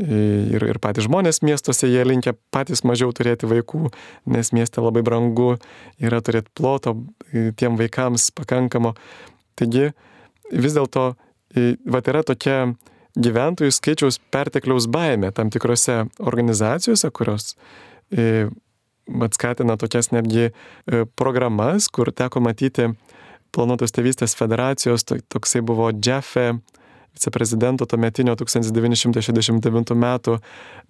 [0.00, 3.90] Ir, ir patys žmonės miestuose, jie linkia patys mažiau turėti vaikų,
[4.32, 5.58] nes mieste labai brangu
[6.00, 6.94] yra turėti ploto
[7.30, 8.94] tiem vaikams pakankamo.
[9.60, 9.90] Taigi
[10.48, 11.04] vis dėlto,
[11.84, 12.56] va yra tokia
[13.20, 17.52] gyventojų skaičiaus pertekliaus baime tam tikrose organizacijose, kurios
[19.28, 20.48] atskatina tokias netgi
[21.20, 22.94] programas, kur teko matyti
[23.52, 26.54] planuotos tėvystės federacijos, toksai buvo Jeffe
[27.14, 30.38] viceprezidento tuometinio 1969 metų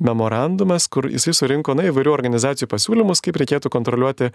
[0.04, 4.32] memorandumas, kur jisai surinko na, įvairių organizacijų pasiūlymus, kaip reikėtų kontroliuoti e,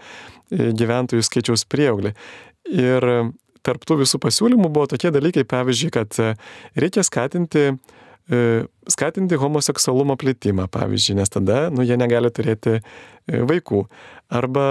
[0.76, 2.14] gyventojų skaičiaus prieauglį.
[2.72, 3.08] Ir
[3.66, 6.32] tarptų visų pasiūlymų buvo tokie dalykai, pavyzdžiui, kad e,
[6.78, 8.42] reikia skatinti e,
[8.90, 12.80] skatinti homoseksualumo plitimą, pavyzdžiui, nes tada nu, jie negali turėti
[13.26, 13.86] vaikų.
[14.34, 14.66] Arba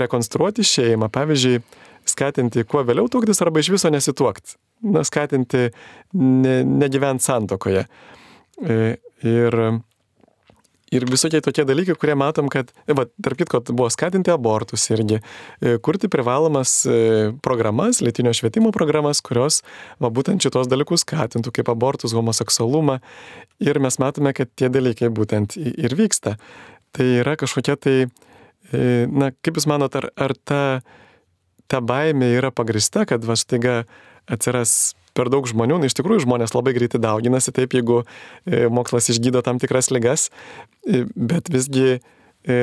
[0.00, 1.60] rekonstruoti šeimą, pavyzdžiui,
[2.08, 4.56] skatinti kuo vėliau tuoktis arba iš viso nesituokti.
[4.80, 5.68] Na, skatinti
[6.12, 7.84] ne, negyventi santokoje.
[8.64, 8.76] E,
[9.28, 9.56] ir,
[10.92, 15.20] ir visokie tokie dalykai, kurie matom, kad, e, va, tarp kitko, buvo skatinti abortus irgi,
[15.60, 16.78] e, kurti privalomas
[17.44, 19.60] programas, lytinio švietimo programas, kurios,
[20.00, 23.00] va, būtent šitos dalykus skatintų, kaip abortus, homoseksualumą.
[23.60, 26.38] Ir mes matome, kad tie dalykai būtent ir vyksta.
[26.96, 27.98] Tai yra kažkokia tai,
[28.72, 30.62] na, kaip Jūs manot, ar, ar ta
[31.70, 33.84] ta baimė yra pagrista, kad va staiga
[34.30, 39.10] atsiras per daug žmonių, na iš tikrųjų žmonės labai greitai dauginasi, taip jeigu e, mokslas
[39.12, 40.28] išgydo tam tikras ligas,
[40.86, 42.00] e, bet visgi e,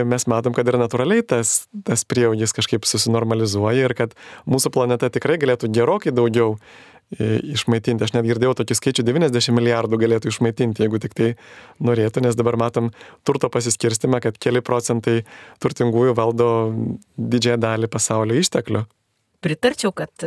[0.08, 4.16] mes matom, kad ir natūraliai tas, tas prieaugis kažkaip susinormalizuoja ir kad
[4.50, 6.56] mūsų planeta tikrai galėtų gerokai daugiau
[7.08, 8.04] išmaitinti.
[8.04, 11.30] Aš net girdėjau tokį skaičių 90 milijardų galėtų išmaitinti, jeigu tik tai
[11.80, 12.90] norėtų, nes dabar matom
[13.24, 15.22] turto pasiskirstimą, kad keli procentai
[15.64, 16.50] turtingųjų valdo
[17.16, 18.84] didžiąją dalį pasaulio išteklių
[19.48, 20.26] pritarčiau, kad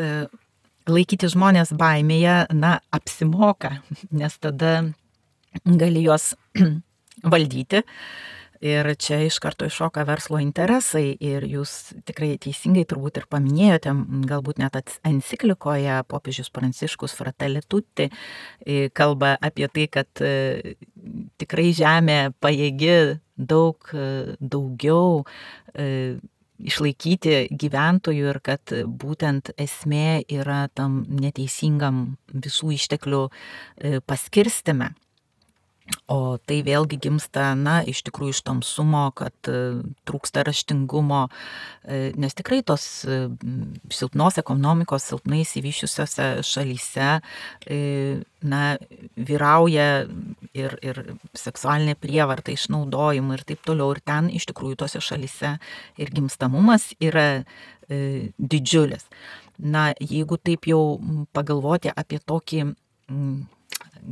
[0.90, 3.79] laikyti žmonės baimėje, na, apsimoka,
[4.11, 4.81] nes tada
[5.64, 6.35] gali juos
[7.33, 7.85] valdyti.
[8.61, 13.94] Ir čia iš karto iššoka verslo interesai ir jūs tikrai teisingai turbūt ir paminėjote,
[14.29, 20.74] galbūt net enciklikoje popiežius Pranciškus Fratelli Tutti e, kalba apie tai, kad e,
[21.40, 22.98] tikrai Žemė pajėgi
[23.40, 23.94] daug
[24.44, 25.24] daugiau
[26.68, 34.92] išlaikyti gyventojų ir kad būtent esmė yra tam neteisingam visų išteklių e, paskirstime.
[36.11, 41.20] O tai vėlgi gimsta, na, iš tikrųjų iš tamsumo, kad e, trūksta raštingumo,
[41.85, 43.20] e, nes tikrai tos e,
[43.94, 47.09] silpnos ekonomikos, silpnai įsivyšiusiose šalyse,
[48.50, 48.61] na,
[49.31, 49.87] vyrauja
[50.57, 51.00] ir, ir
[51.38, 53.94] seksualinė prievarta, išnaudojimai ir taip toliau.
[53.94, 55.57] Ir ten iš tikrųjų tose šalyse
[56.00, 57.44] ir gimstamumas yra
[57.90, 59.07] didžiulis.
[59.61, 60.98] Na, jeigu taip jau
[61.37, 62.64] pagalvoti apie tokį,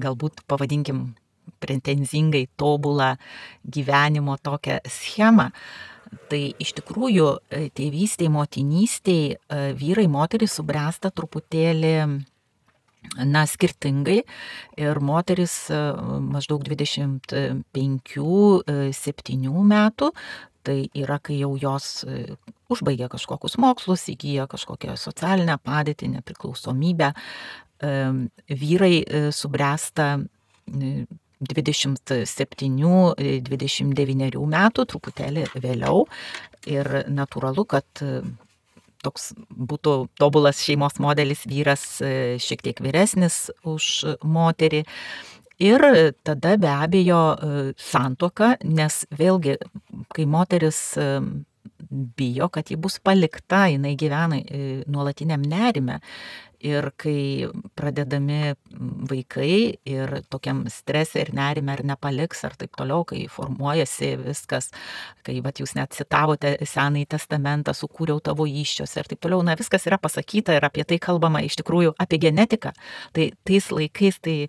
[0.03, 1.09] galbūt pavadinkim,
[1.61, 3.17] pretenzingai tobulą
[3.65, 5.51] gyvenimo tokią schemą,
[6.29, 7.39] Tai iš tikrųjų
[7.77, 9.37] tėvystėje, motinystėje
[9.77, 12.25] vyrai, moteris subręsta truputėlį
[13.29, 14.23] na, skirtingai.
[14.81, 20.13] Ir moteris maždaug 25-7 metų,
[20.69, 22.05] tai yra, kai jau jos
[22.73, 27.09] užbaigia kažkokius mokslus, įgyja kažkokią socialinę padėtį, nepriklausomybę,
[28.49, 30.07] vyrai subręsta
[31.45, 35.99] 27-29 metų, truputėlį vėliau.
[36.69, 37.87] Ir natūralu, kad
[39.05, 44.85] toks būtų tobulas šeimos modelis vyras e, šiek tiek vyresnis už moterį.
[45.63, 45.85] Ir
[46.27, 49.59] tada be abejo e, santoka, nes vėlgi,
[50.15, 51.09] kai moteris e,
[52.19, 54.41] bijo, kad ji bus palikta, jinai gyvena
[54.91, 56.01] nuolatiniam nerime
[56.59, 57.47] Ir kai
[57.79, 58.57] pradedami
[59.07, 64.73] vaikai ir tokiam stresė ir nerime ar nepaliks ar taip toliau, kai formuojasi viskas,
[65.23, 69.87] kai vat, jūs net citavote Senąjį testamentą, sukūriau tavo iščiose ir taip toliau, na viskas
[69.87, 72.75] yra pasakyta ir apie tai kalbama iš tikrųjų apie genetiką.
[73.15, 74.37] Tai tais laikais tai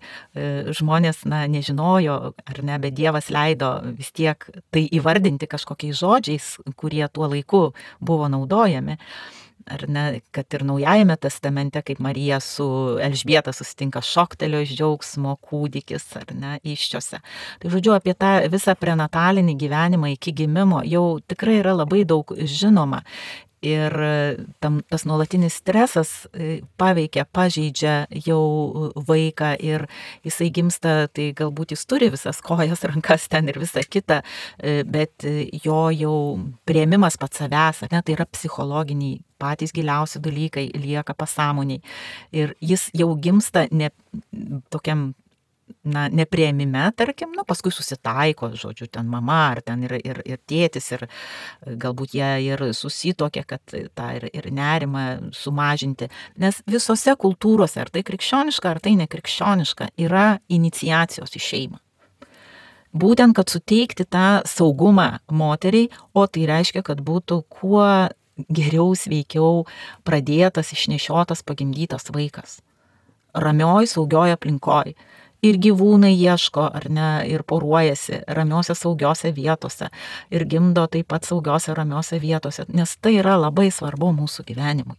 [0.80, 7.06] žmonės, na, nežinojo, ar ne, bet Dievas leido vis tiek tai įvardinti kažkokiais žodžiais, kurie
[7.06, 7.68] tuo laiku
[8.02, 8.98] buvo naudojami
[9.66, 12.66] ar ne, kad ir Naujajame testamente, kaip Marija su
[13.02, 17.20] Elžbieta susitinka šoktelio iš džiaugsmo kūdikis, ar ne, iščiose.
[17.62, 23.02] Tai žodžiu, apie tą visą prenatalinį gyvenimą iki gimimo jau tikrai yra labai daug žinoma.
[23.60, 23.92] Ir
[24.64, 29.84] tam, tas nuolatinis stresas e, paveikia, pažeidžia jau vaiką ir
[30.24, 34.22] jisai gimsta, tai galbūt jis turi visas kojas, rankas ten ir visa kita,
[34.56, 35.28] e, bet
[35.64, 36.16] jo jau
[36.64, 41.80] prieimimas pats savęs, ne, tai yra psichologiniai patys giliausi dalykai lieka pasąmoniai.
[42.32, 43.90] Ir jis jau gimsta ne
[44.70, 45.10] tokiam
[45.84, 50.90] na, neprieimime, tarkim, nu, paskui susitaiko, žodžiu, ten mama ar ten ir, ir, ir tėtis,
[50.92, 51.06] ir
[51.80, 56.10] galbūt jie ir susitokė, kad tą ir, ir nerimą sumažinti.
[56.40, 61.80] Nes visose kultūrose, ar tai krikščioniška, ar tai nekrikščioniška, yra iniciacijos į šeimą.
[62.90, 67.86] Būtent, kad suteikti tą saugumą moteriai, o tai reiškia, kad būtų kuo
[68.50, 69.64] geriau, sveikiau
[70.04, 72.58] pradėtas, išnešiotas, pagimdytas vaikas.
[73.30, 74.96] Ramioj, saugioj aplinkoj
[75.42, 79.90] ir gyvūnai ieško, ar ne, ir poruojasi ramiose saugiose vietose,
[80.30, 84.98] ir gimdo taip pat saugiose ramiose vietose, nes tai yra labai svarbu mūsų gyvenimui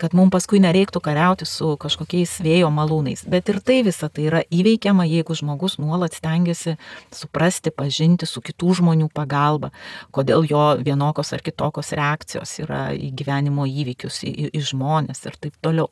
[0.00, 3.26] kad mums paskui nereiktų kariauti su kažkokiais vėjo malūnais.
[3.30, 6.76] Bet ir tai visa tai yra įveikiama, jeigu žmogus nuolat stengiasi
[7.14, 9.72] suprasti, pažinti su kitų žmonių pagalba,
[10.14, 15.58] kodėl jo vienokios ar kitokios reakcijos yra į gyvenimo įvykius, į, į žmonės ir taip
[15.60, 15.90] toliau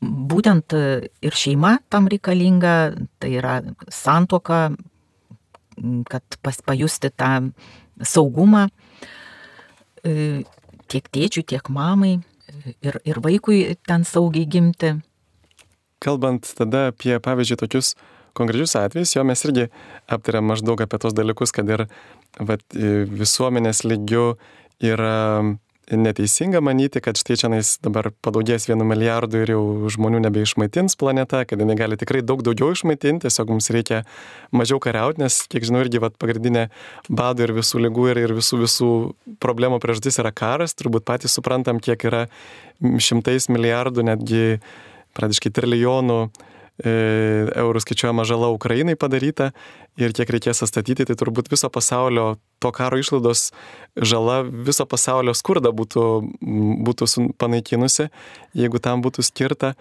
[0.00, 2.76] būtent e, ir šeima tam reikalinga,
[3.20, 3.60] tai yra
[3.92, 4.70] santoka,
[6.10, 7.50] kad pajusti tą
[8.04, 8.66] saugumą
[10.04, 10.42] e,
[10.90, 12.18] tiek tėčiui, tiek mamai
[12.80, 14.96] ir, ir vaikui ten saugiai gimti.
[16.00, 17.94] Kalbant tada apie, pavyzdžiui, tokius
[18.36, 19.68] konkrečius atvejus, jo mes irgi
[20.08, 21.86] aptarėm maždaug apie tos dalykus, kad ir
[22.38, 24.26] vat, visuomenės lygių
[24.86, 25.16] yra
[25.96, 27.50] neteisinga manyti, kad štai čia
[27.82, 32.70] dabar padaugės vienu milijardu ir jau žmonių nebeišmaitins planeta, kad jinai gali tikrai daug daugiau
[32.74, 34.02] išmaitinti, tiesiog mums reikia
[34.54, 36.68] mažiau kariauti, nes, kiek žinau, irgi vat, pagrindinė
[37.08, 38.90] bado ir visų lygų ir, ir visų visų
[39.42, 42.26] problemų priežastis yra karas, turbūt patys suprantam, kiek yra
[42.80, 44.44] šimtais milijardų, netgi
[45.18, 46.20] praktiškai trilijonų
[46.84, 49.50] eurų skaičiuojama žala Ukrainai padaryta
[50.00, 53.50] ir kiek reikės atstatyti, tai turbūt viso pasaulio to karo išlaidos
[53.96, 56.04] žala viso pasaulio skurdą būtų,
[56.86, 58.08] būtų panaikinusi,
[58.56, 59.74] jeigu tam būtų skirta.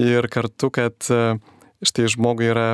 [0.00, 1.36] Ir kartu, kad e,
[1.84, 2.68] štai žmogui yra,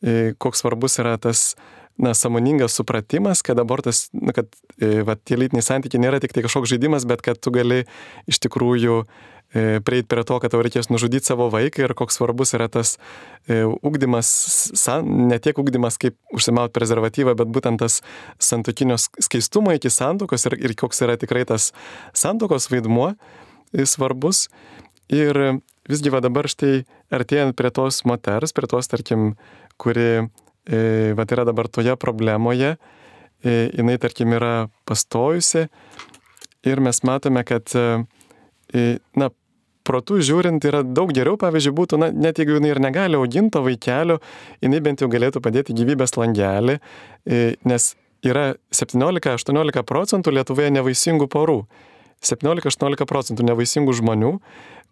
[0.00, 1.56] e, koks svarbus yra tas
[1.98, 4.46] na, samoningas supratimas, kad abortas, na, kad
[4.78, 7.82] va, tie lytiniai santykiai nėra tik tai kažkoks žaidimas, bet kad tu gali
[8.30, 12.54] iš tikrųjų E, prieiti prie to, kad tau reikės nužudyti savo vaiką ir koks svarbus
[12.54, 12.94] yra tas
[13.50, 14.30] e, ugdymas,
[15.02, 17.98] ne tiek ugdymas kaip užsimauti prezervatyvą, bet būtent tas
[18.38, 21.72] santokinio skaistumo iki santokos ir, ir koks yra tikrai tas
[22.14, 23.14] santokos vaidmuo
[23.74, 24.46] e, svarbus.
[25.10, 25.58] Ir
[25.90, 29.34] visgi va dabar štai artėjant prie tos moters, prie tos, tarkim,
[29.82, 30.08] kuri
[30.70, 32.76] e, va, yra dabar toje problemoje,
[33.42, 35.66] e, jinai, tarkim, yra pastojusi
[36.70, 39.30] ir mes matome, kad e, na,
[39.86, 43.64] protų žiūrint yra daug geriau, pavyzdžiui, būtų, na, net jeigu jinai ir negali auginti to
[43.66, 44.18] vaikelio,
[44.64, 46.78] jinai bent jau galėtų padėti gyvybės langelį,
[47.68, 47.92] nes
[48.26, 51.62] yra 17-18 procentų Lietuvoje nevaisingų porų.
[52.20, 54.34] 17-18 procentų nevaisingų žmonių,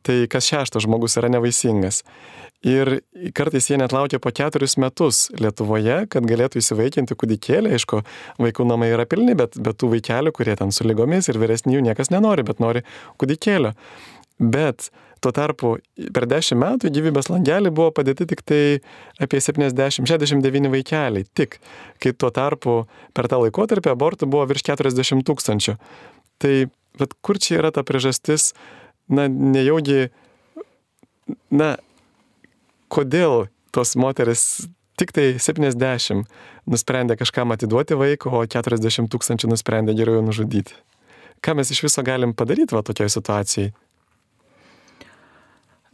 [0.07, 2.03] tai kas šeštas žmogus yra nevaisingas.
[2.66, 3.03] Ir
[3.38, 7.74] kartais jie net laukia po keturis metus Lietuvoje, kad galėtų įsivaikinti kūdikėlį.
[7.77, 8.01] Aišku,
[8.42, 12.11] vaikų namai yra pilni, bet, bet tų vaikelių, kurie ten su lygomis ir vyresnių niekas
[12.11, 12.83] nenori, bet nori
[13.20, 13.77] kūdikėlio.
[14.38, 15.74] Bet tuo tarpu
[16.14, 18.62] per dešimt metų gyvybės langelį buvo padėti tik tai
[19.22, 21.27] apie 70-69 vaikeliai.
[21.35, 21.59] Tik,
[22.03, 22.81] kai tuo tarpu
[23.18, 25.74] per tą laikotarpį abortų buvo virš 40 tūkstančių.
[26.38, 26.55] Tai
[26.98, 28.53] bet kur čia yra ta priežastis,
[29.11, 30.09] na, nejaugi,
[31.51, 31.77] na,
[32.92, 36.24] kodėl tos moteris tik tai 70
[36.68, 40.74] nusprendė kažkam atiduoti vaiką, o 40 tūkstančių nusprendė geriau nužudyti.
[41.42, 43.70] Ką mes iš viso galim padaryti va tokioje situacijai?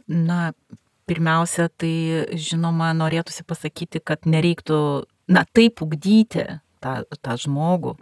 [0.07, 0.51] Na,
[1.09, 4.77] pirmiausia, tai žinoma, norėtųsi pasakyti, kad nereiktų,
[5.33, 6.45] na, taip ugdyti
[6.83, 7.95] tą, tą žmogų,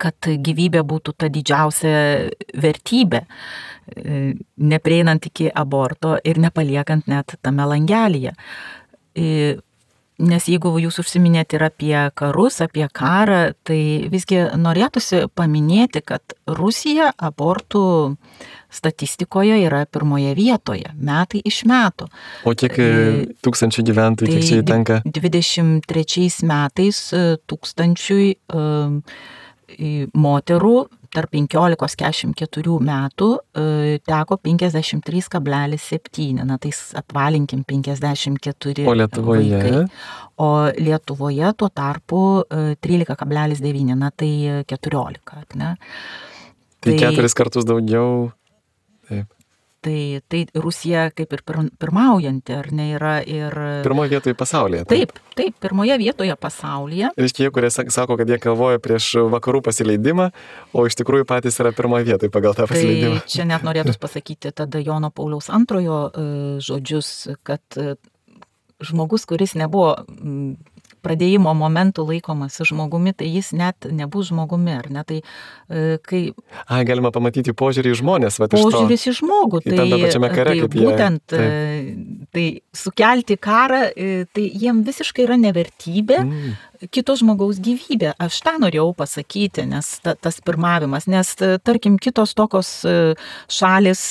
[0.00, 1.96] kad gyvybė būtų ta didžiausia
[2.62, 4.20] vertybė, e,
[4.56, 8.34] neprieinant iki aborto ir nepaliekant net tame langelyje.
[10.18, 16.36] E, nes jeigu jūs užsiminėt ir apie karus, apie karą, tai visgi norėtųsi paminėti, kad
[16.46, 18.16] Rusija abortų
[18.72, 22.08] statistikoje yra pirmoje vietoje, metai iš metų.
[22.44, 22.90] O kiek e,
[23.44, 25.00] tūkstančių gyventojų, kiek čia įtenka?
[25.04, 27.02] 23 metais
[27.46, 28.28] tūkstančiui
[30.16, 30.76] moterų
[31.16, 39.56] tarp 15-44 metų e, teko 53,7, na tai apvalinkim 54 o Lietuvoje.
[39.56, 39.82] Vaikai.
[40.44, 44.32] O Lietuvoje tuo tarpu 13,9, e, na tai
[44.68, 45.56] 14.
[45.56, 45.72] Ne?
[46.80, 48.28] Tai, tai keturis kartus daugiau.
[49.08, 49.35] Taip.
[49.86, 51.42] Tai, tai Rusija kaip ir
[51.78, 53.54] pirmaujanti, ar ne, yra ir...
[53.84, 54.82] Pirmoje vietoje pasaulyje.
[54.90, 57.12] Taip, taip, taip pirmoje vietoje pasaulyje.
[57.14, 60.26] Ir tie, kurie sako, kad jie kovoja prieš vakarų pasileidimą,
[60.74, 63.20] o iš tikrųjų patys yra pirmoje vietoje pagal tą pasileidimą.
[63.22, 66.26] Tai čia net norėtų pasakyti tada Jono Pauliaus antrojo e,
[66.66, 67.12] žodžius,
[67.46, 67.94] kad e,
[68.82, 69.94] žmogus, kuris nebuvo
[71.06, 75.04] pradėjimo momentų laikomas žmogumi, tai jis net nebus žmogumi, ar ne?
[75.06, 76.22] Tai e, kai...
[76.66, 79.62] Ai, galima pamatyti požiūrį į žmonės, va, požiūris į žmogų.
[79.66, 82.30] Tai, pačiame kare, tai būtent, jie, taip.
[82.36, 82.46] tai
[82.84, 86.22] sukelti karą, e, tai jiem visiškai yra nevertybė.
[86.26, 86.56] Mm
[86.92, 88.12] kito žmogaus gyvybė.
[88.20, 91.32] Aš tą norėjau pasakyti, nes ta, tas pirmavimas, nes
[91.64, 92.70] tarkim kitos tokios
[93.48, 94.02] šalis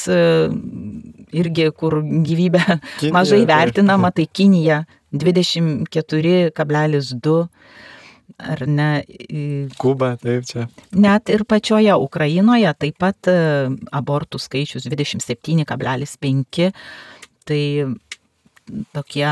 [1.34, 2.64] irgi, kur gyvybė
[3.00, 4.86] Kinija, mažai vertinama, tai Kinija
[5.16, 7.48] 24,2
[8.36, 9.04] ar ne.
[9.80, 10.68] Kuba, taip čia.
[10.92, 13.36] Net ir pačioje Ukrainoje taip pat e,
[13.96, 16.72] abortų skaičius 27,5.
[17.46, 17.62] Tai
[18.96, 19.30] tokie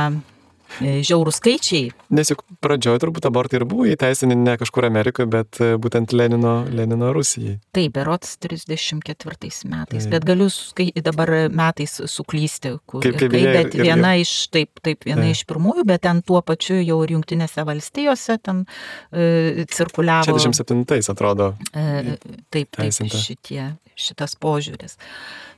[0.81, 1.91] žiaurų skaičiai.
[2.13, 6.55] Nes juk pradžioje turbūt abortai ir buvo įteisinti ne kažkur Amerikoje, bet e, būtent Lenino,
[6.69, 7.57] Lenino Rusijai.
[7.75, 9.37] Taip, berots 34
[9.69, 10.11] metais, taip.
[10.13, 14.33] bet galiu skai, dabar metais suklysti, kur, kaip, kaip, kaip, bet ir, viena ir, iš,
[14.53, 15.37] taip, taip, viena taip.
[15.37, 18.65] iš pirmųjų, bet ten tuo pačiu jau ir Junktinėse valstijose ten
[19.11, 20.39] e, cirkuliavo.
[20.39, 21.53] 67 atrodo.
[21.73, 22.17] E,
[22.53, 24.97] taip, taip, šitie, šitas požiūris.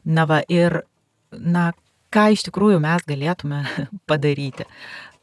[0.05, 0.81] Na va, ir,
[1.31, 1.71] na,
[2.15, 3.63] ką iš tikrųjų mes galėtume
[4.09, 4.67] padaryti.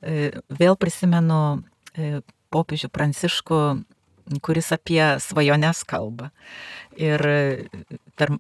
[0.03, 1.63] E, vėl prisimenu
[1.95, 2.21] e,
[2.53, 3.63] popiežių Pranciškų,
[4.45, 6.31] kuris apie svajones kalba.
[6.99, 7.39] Ir e,
[8.19, 8.37] per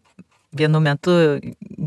[0.52, 1.14] vienu metu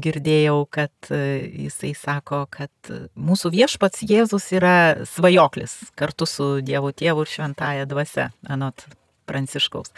[0.02, 7.30] girdėjau, kad jisai sako, kad mūsų viešpats Jėzus yra svajoklis kartu su Dievu Tėvu ir
[7.30, 8.88] Šventaja Dvasia, anot
[9.30, 9.94] Pranciškaus.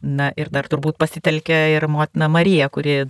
[0.00, 3.02] Na ir dar turbūt pasitelkė ir motina Marija, kuri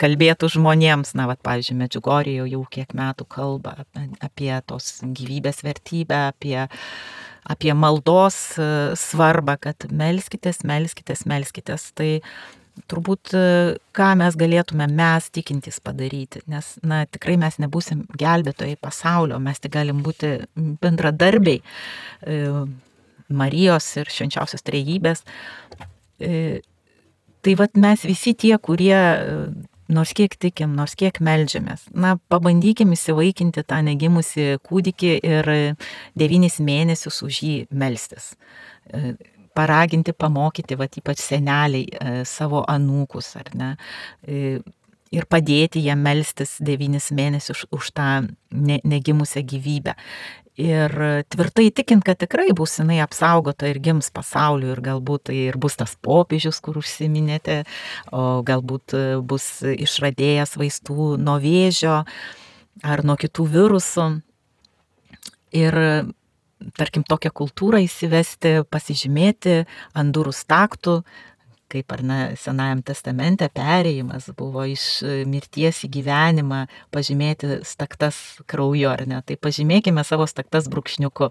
[0.00, 3.76] kalbėtų žmonėms, na, va, pavyzdžiui, Medžiugorijo jau kiek metų kalba
[4.24, 6.56] apie tos gyvybės vertybę, apie,
[7.50, 11.90] apie maldos e, svarbą, kad melskitės, melskitės, melskitės.
[11.98, 12.10] Tai
[12.90, 13.44] turbūt e,
[13.96, 19.74] ką mes galėtume mes tikintys padaryti, nes, na, tikrai mes nebūsim gelbėtojai pasaulio, mes tik
[19.76, 22.40] galim būti bendradarbiai e,
[23.30, 25.20] Marijos ir švenčiausios trejybės.
[26.18, 28.96] Tai vad mes visi tie, kurie
[29.90, 31.86] nors kiek tikim, nors kiek melžiamės.
[31.92, 35.52] Na, pabandykim įsivaikinti tą negimusi kūdikį ir
[36.18, 38.32] devynis mėnesius už jį melstis.
[38.90, 39.14] E,
[39.56, 43.72] paraginti, pamokyti, va, ypač seneliai, e, savo anūkus, ar ne?
[44.22, 44.60] E,
[45.10, 48.10] ir padėti jam melstis devynis mėnesius už tą
[48.50, 49.96] negimusią gyvybę
[50.60, 50.94] ir
[51.32, 55.78] tvirtai tikint, kad tikrai bus jinai apsaugota ir gims pasauliu ir galbūt tai ir bus
[55.80, 57.62] tas popiežius, kur užsiminėte,
[58.12, 58.96] o galbūt
[59.26, 62.02] bus išradėjas vaistų nuo vėžio
[62.84, 64.08] ar nuo kitų virusų.
[65.56, 65.74] Ir
[66.76, 69.64] tarkim, tokią kultūrą įsivesti, pasižymėti
[69.96, 71.00] ant durų staktų,
[71.70, 76.60] kaip ar ne Senajam testamente perėjimas buvo iš e, mirties į gyvenimą
[76.94, 78.18] pažymėti staktas
[78.50, 79.20] krauju, ar ne?
[79.26, 81.30] Tai pažymėkime savo staktas brūkšniuku,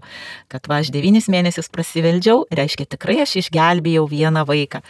[0.51, 4.83] kad va aš devynis mėnesius prasiveldžiau, reiškia tikrai aš išgelbėjau vieną vaiką.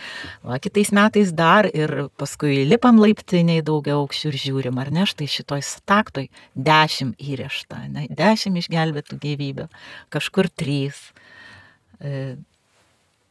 [0.45, 5.29] O kitais metais dar ir paskui lipam laiptiniai daugiau aukščių ir žiūrim, ar ne, štai
[5.29, 9.69] šitoj staktoj dešimt įrešta, ne, dešimt išgelbėtų gyvybių,
[10.13, 11.09] kažkur trys.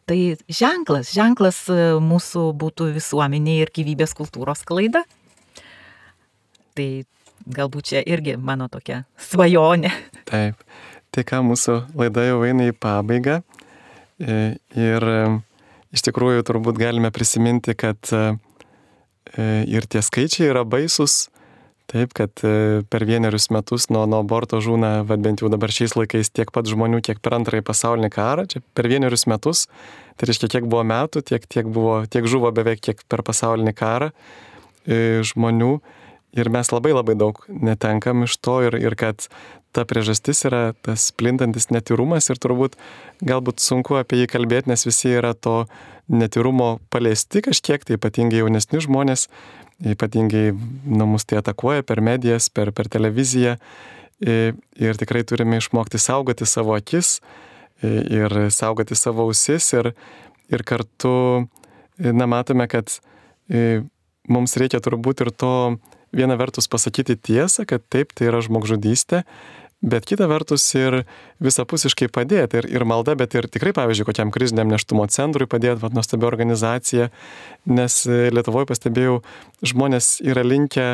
[0.08, 0.16] Tai
[0.48, 5.02] ženklas, ženklas e, mūsų būtų visuomeniai ir gyvybės kultūros klaida.
[6.78, 6.86] Tai
[7.44, 9.90] galbūt čia irgi mano tokia svajonė.
[10.30, 10.64] Taip.
[11.12, 13.42] Tai ką mūsų laida jau eina į pabaigą.
[14.16, 14.38] E,
[14.80, 15.20] ir e,
[15.92, 18.00] iš tikrųjų turbūt galime prisiminti, kad
[19.68, 21.26] ir tie skaičiai yra baisus,
[21.88, 25.94] Taip, kad e, per vienerius metus nuo, nuo aborto žūna, vad bent jau dabar šiais
[25.96, 28.44] laikais, tiek pat žmonių, kiek per antrąjį pasaulinį karą.
[28.52, 29.64] Čia per vienerius metus,
[30.20, 34.10] tai reiškia, kiek buvo metų, tiek, tiek, buvo, tiek žuvo beveik kiek per pasaulinį karą
[34.12, 35.78] e, žmonių.
[36.36, 39.24] Ir mes labai labai daug netenkam iš to ir, ir kad
[39.72, 42.76] ta priežastis yra tas plintantis netyrumas ir turbūt
[43.24, 45.62] galbūt sunku apie jį kalbėti, nes visi yra to
[46.08, 49.28] netyrumo paliesti kažkiek, tai ypatingai jaunesni žmonės,
[49.84, 50.52] ypatingai
[50.84, 53.56] namus tai atakuoja per medijas, per, per televiziją.
[54.18, 57.20] Ir tikrai turime išmokti saugoti savo akis
[57.86, 59.92] ir saugoti savo ausis ir,
[60.50, 61.46] ir kartu,
[62.02, 62.90] na, matome, kad
[64.28, 65.52] mums reikia turbūt ir to
[66.10, 69.22] viena vertus pasakyti tiesą, kad taip, tai yra žmogžudystė,
[69.80, 71.04] bet kita vertus ir
[71.44, 75.94] visapusiškai padėti, ir, ir malda, bet ir tikrai, pavyzdžiui, kokiam kriziniam neštumo centrui padėti, vad
[75.94, 77.12] nuostabi organizacija,
[77.70, 79.20] nes Lietuvoje pastebėjau,
[79.62, 80.88] žmonės yra linkę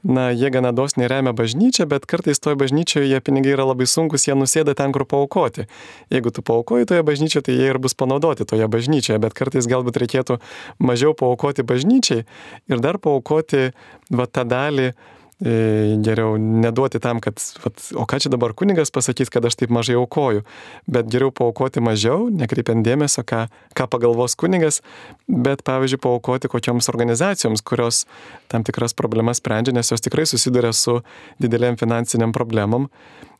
[0.00, 4.36] na, jie gana dosniai remia bažnyčią, bet kartais toje bažnyčioje pinigai yra labai sunkus, jie
[4.38, 5.66] nusėda ten, kur paukoti.
[6.08, 10.00] Jeigu tu paukoji toje bažnyčioje, tai jie ir bus panaudoti toje bažnyčioje, bet kartais galbūt
[10.00, 10.40] reikėtų
[10.80, 12.24] mažiau paukoti bažnyčiai
[12.72, 13.70] ir dar paukoti
[14.08, 19.30] va tą dalį, E, geriau neduoti tam, kad, vat, o ką čia dabar kunigas pasakys,
[19.32, 20.44] kad aš taip mažai aukoju,
[20.84, 24.82] bet geriau paukoti mažiau, nekreipiant dėmesio, ką, ką pagalvos kunigas,
[25.24, 28.04] bet pavyzdžiui, paukoti kokioms organizacijoms, kurios
[28.52, 31.00] tam tikras problemas sprendžia, nes jos tikrai susiduria su
[31.40, 32.90] didelėm finansiniam problemom.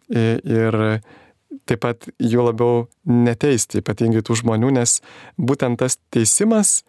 [0.09, 0.81] E, ir
[1.69, 5.01] taip pat jų labiau neteisti, ypatingai tų žmonių, nes
[5.37, 6.81] būtent tas teisimas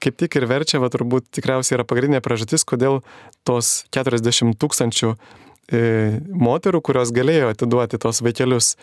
[0.00, 3.00] kaip tik ir verčia, va turbūt tikriausiai yra pagrindinė priežastis, kodėl
[3.46, 5.80] tos 40 tūkstančių e,
[6.32, 8.74] moterų, kurios galėjo atiduoti tos vaikelius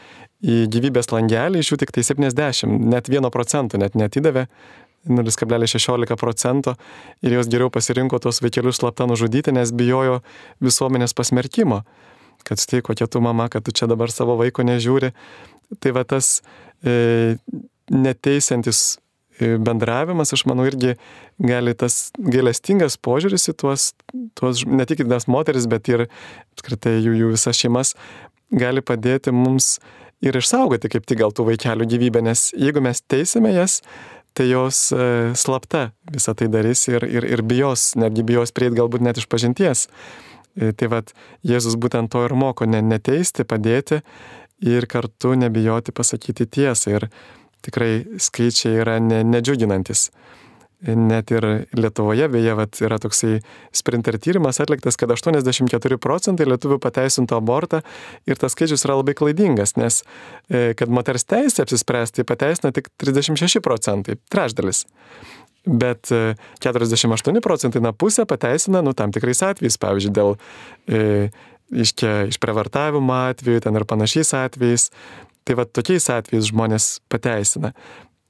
[0.45, 4.47] į gyvybės langelį, iš jų tik tai 70, net 1 procentų net netidavė,
[5.07, 6.75] 0,16 procento
[7.23, 10.19] ir jos geriau pasirinko tos vaikelius slapta nužudyti, nes bijojo
[10.63, 11.83] visuomenės pasmerkimo,
[12.47, 15.13] kad štai kokia tu mama, kad tu čia dabar savo vaiko nežiūri.
[15.83, 16.41] Tai va tas
[16.83, 17.35] e,
[17.91, 18.99] neteisiantis
[19.39, 20.95] bendravimas, aš manau, irgi
[21.37, 23.91] gali tas gailestingas požiūris į tuos,
[24.39, 27.93] tuos ne tik į tas moteris, bet ir apskritai jų, jų visas šeimas
[28.51, 29.77] gali padėti mums
[30.23, 33.81] ir išsaugoti kaip tik gal tų vaikelių gyvybę, nes jeigu mes teisime jas,
[34.37, 39.05] tai jos e, slapta visą tai darys ir, ir, ir bijos, netgi bijos prieit galbūt
[39.05, 39.87] net iš pažinties.
[40.57, 41.13] E, tai vad,
[41.45, 44.01] Jėzus būtent to ir moko, ne, neteisti, padėti
[44.65, 46.97] ir kartu nebijoti pasakyti tiesą.
[46.97, 47.07] Ir
[47.67, 47.91] tikrai
[48.21, 50.09] skaičiai yra ne, nedžiuginantis.
[50.77, 53.39] Net ir Lietuvoje, beje, vat, yra toksai
[53.73, 57.79] sprinter tyrimas atliktas, kad 84 procentai lietuvių pateisintų abortą
[58.29, 63.63] ir tas skaičius yra labai klaidingas, nes e, kad moters teisė apsispręsti pateisina tik 36
[63.65, 64.83] procentai, trečdalis.
[65.65, 70.37] Bet 48 e, procentai, na pusė pateisina, nu, tam tikrais atvejais, pavyzdžiui, dėl
[70.85, 71.31] e,
[71.73, 74.91] iškia išprevartavimo atveju, ten ir panašiais atvejais,
[75.47, 77.71] Tai va tokiais atvejais žmonės pateisina.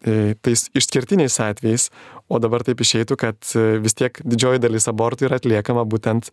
[0.05, 1.88] E, tais išskirtiniais atvejais,
[2.30, 6.30] o dabar taip išeitų, kad e, vis tiek didžioji dalis abortų yra atliekama būtent,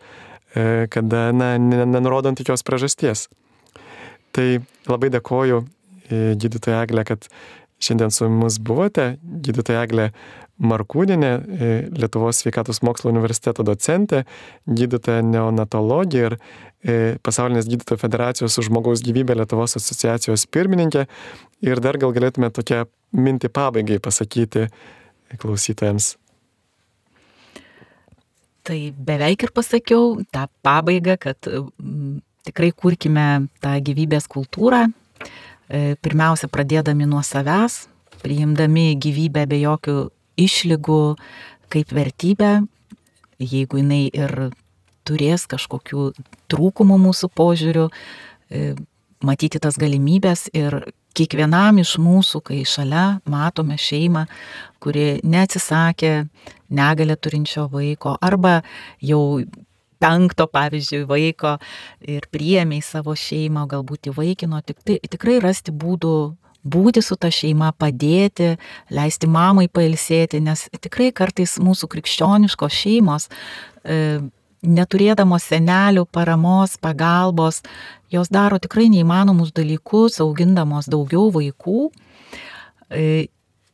[0.52, 3.30] e, kada, na, nenurodant jokios priežasties.
[4.36, 4.48] Tai
[4.90, 5.64] labai dėkoju
[6.12, 7.24] gydytoja Eglė, kad
[7.84, 9.14] šiandien su mumis buvote.
[9.22, 10.10] Gydytoja Eglė
[10.62, 11.32] Markūninė,
[11.98, 14.22] Lietuvos sveikatos mokslo universiteto docentė,
[14.70, 16.38] gydytoja neonatologija ir
[16.84, 21.06] E, pasaulinės gydytojų federacijos už žmogaus gyvybę Lietuvos asociacijos pirmininkė.
[21.64, 22.82] Ir dar gal galėtume tokią
[23.16, 24.66] mintį pabaigai pasakyti
[25.40, 26.10] klausytojams.
[28.64, 28.78] Tai
[29.08, 31.48] beveik ir pasakiau tą pabaigą, kad
[32.44, 35.03] tikrai kurkime tą gyvybės kultūrą, e,
[35.68, 37.84] pirmiausia pradėdami nuo savęs,
[38.22, 39.96] priimdami gyvybę be jokių
[40.40, 41.02] išlygų
[41.72, 42.52] kaip vertybę,
[43.42, 44.34] jeigu jinai ir
[45.04, 46.10] turės kažkokių
[46.52, 47.88] trūkumų mūsų požiūrių,
[48.50, 48.74] e,
[49.24, 50.80] matyti tas galimybės ir
[51.14, 54.26] kiekvienam iš mūsų, kai šalia matome šeimą,
[54.82, 56.14] kuri neatsisakė
[56.74, 58.62] negalę turinčio vaiko arba
[59.00, 59.42] jau
[60.02, 61.56] penkto, pavyzdžiui, vaiko
[62.00, 66.14] ir priėmė į savo šeimą, galbūt įvaikino, tik tai, tikrai rasti būdų
[66.64, 68.54] būti su ta šeima, padėti,
[68.94, 73.28] leisti mamai pailsėti, nes tikrai kartais mūsų krikščioniškos šeimos,
[73.84, 74.22] e,
[74.64, 77.60] neturėdamos senelių paramos, pagalbos,
[78.12, 81.90] jos daro tikrai neįmanomus dalykus, augindamos daugiau vaikų.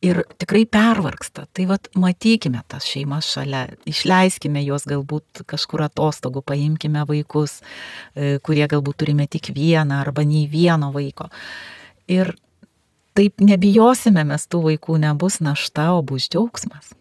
[0.00, 1.46] E, ir tikrai pervarksta.
[1.52, 7.60] Tai vad matykime tas šeimas šalia, išleiskime juos galbūt kažkur atostogų, paimkime vaikus,
[8.14, 11.28] e, kurie galbūt turime tik vieną arba nei vieno vaiko.
[12.08, 12.34] Ir
[13.14, 16.94] taip nebijosime mes tų vaikų, nebus našta, o bus džiaugsmas.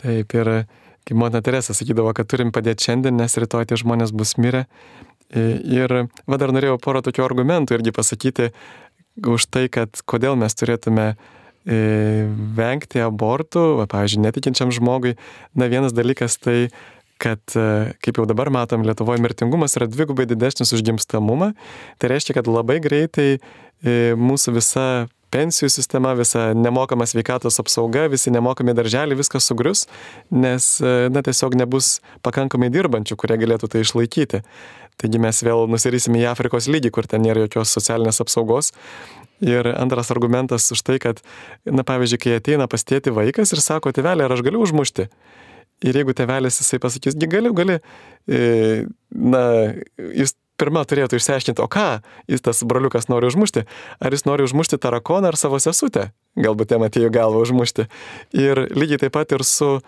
[0.00, 0.66] Taip ir
[1.04, 4.66] kaip Mona Teresa sakydavo, kad turim padėti šiandien, nes rytoj tie žmonės bus mirę.
[5.30, 5.92] Ir
[6.26, 8.48] va dar norėjau porą tokių argumentų irgi pasakyti
[9.20, 11.14] už tai, kad kodėl mes turėtume
[11.64, 15.16] vengti abortų, va, pavyzdžiui, netikinčiam žmogui.
[15.58, 16.70] Na vienas dalykas tai,
[17.20, 17.42] kad,
[18.00, 21.52] kaip jau dabar matom, Lietuvoje mirtingumas yra dvigubai didesnis už gimstamumą.
[22.00, 23.34] Tai reiškia, kad labai greitai
[24.16, 24.86] mūsų visa
[25.30, 29.84] pensijų sistema, visa nemokama sveikatos apsauga, visi nemokami darželiai, viskas sugrius,
[30.30, 34.42] nes, na, tiesiog nebus pakankamai dirbančių, kurie galėtų tai išlaikyti.
[35.00, 38.74] Taigi mes vėl nusirysime į Afrikos lygį, kur ten nėra jokios socialinės apsaugos.
[39.40, 41.22] Ir antras argumentas už tai, kad,
[41.64, 45.08] na pavyzdžiui, kai ateina pas tėti vaikas ir sako, tėvelė, ar aš galiu užmušti?
[45.88, 47.78] Ir jeigu tėvelis jisai pasakys, gali, gali,
[48.28, 49.42] e, na,
[50.12, 53.64] jis pirmą turėtų išsiaiškinti, o ką jis tas broliukas nori užmušti.
[54.04, 56.10] Ar jis nori užmušti tarakoną ar savo sesutę?
[56.40, 57.88] Galbūt jam atėjo galvą užmušti.
[58.36, 59.78] Ir lygiai taip pat ir su,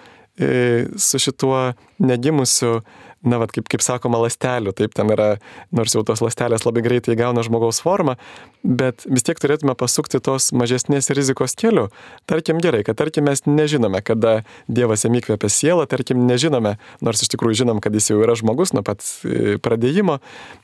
[0.40, 2.80] e, su šituo negimusiu
[3.23, 5.37] na, vad, kaip, kaip sakoma, lastelių, taip ten yra,
[5.75, 8.16] nors jau tos lastelės labai greitai įgauna žmogaus formą,
[8.62, 11.89] bet vis tiek turėtume pasukti tos mažesnės rizikos keliu.
[12.31, 17.33] Tarkim gerai, kad tarkim mes nežinome, kada Dievas jam įkvėpia sielą, tarkim nežinome, nors iš
[17.35, 20.18] tikrųjų žinom, kad jis jau yra žmogus nuo pat e, pradėjimo,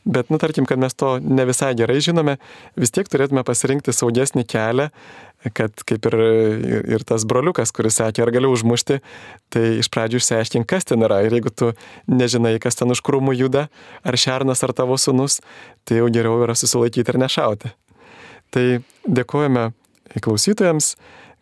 [0.09, 2.39] bet, nu, tarkim, kad mes to ne visai gerai žinome,
[2.79, 4.91] vis tiek turėtume pasirinkti saugesnį kelią,
[5.55, 6.17] kad kaip ir,
[6.97, 8.99] ir tas broliukas, kuris sakė, ar galiu užmušti,
[9.55, 11.21] tai iš pradžių išsiaiškink, kas ten yra.
[11.27, 11.71] Ir jeigu tu
[12.11, 13.69] nežinai, kas ten už krūmų juda,
[14.03, 15.41] ar šernas, ar tavo sunus,
[15.87, 17.73] tai jau geriau yra susilaikyti ir nešauti.
[18.55, 18.67] Tai
[19.07, 19.71] dėkojame
[20.25, 20.95] klausytojams,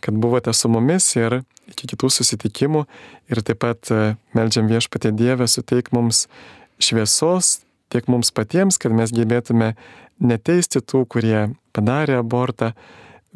[0.04, 1.40] kad buvote su mumis ir
[1.70, 2.84] iki kitų susitikimų.
[3.32, 6.26] Ir taip pat e, melžiam viešpatė Dievę, suteik mums
[6.82, 7.60] šviesos
[7.92, 9.74] tiek mums patiems, kad mes gebėtume
[10.22, 12.72] neteisti tų, kurie padarė abortą,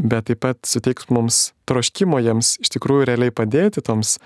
[0.01, 4.17] bet taip pat suteiks mums troškimo jiems iš tikrųjų realiai padėti toms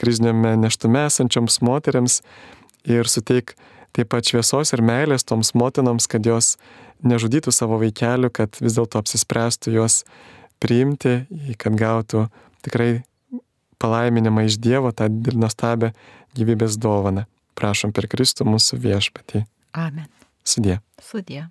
[0.00, 2.20] kriziniame neštume esančioms moteriams
[2.84, 3.54] ir suteik
[3.94, 6.54] taip pat šviesos ir meilės toms motinoms, kad jos
[7.06, 10.02] nežudytų savo vaikelių, kad vis dėlto apsispręstų juos
[10.62, 11.22] priimti,
[11.60, 12.26] kad gautų
[12.66, 13.04] tikrai
[13.82, 15.92] palaiminimą iš Dievo, tą nuostabią
[16.34, 17.28] gyvybės dovaną.
[17.54, 19.44] Prašom per Kristų mūsų viešpatį.
[19.78, 20.08] Amen.
[20.44, 20.80] Sudė.
[21.02, 21.48] Sudė.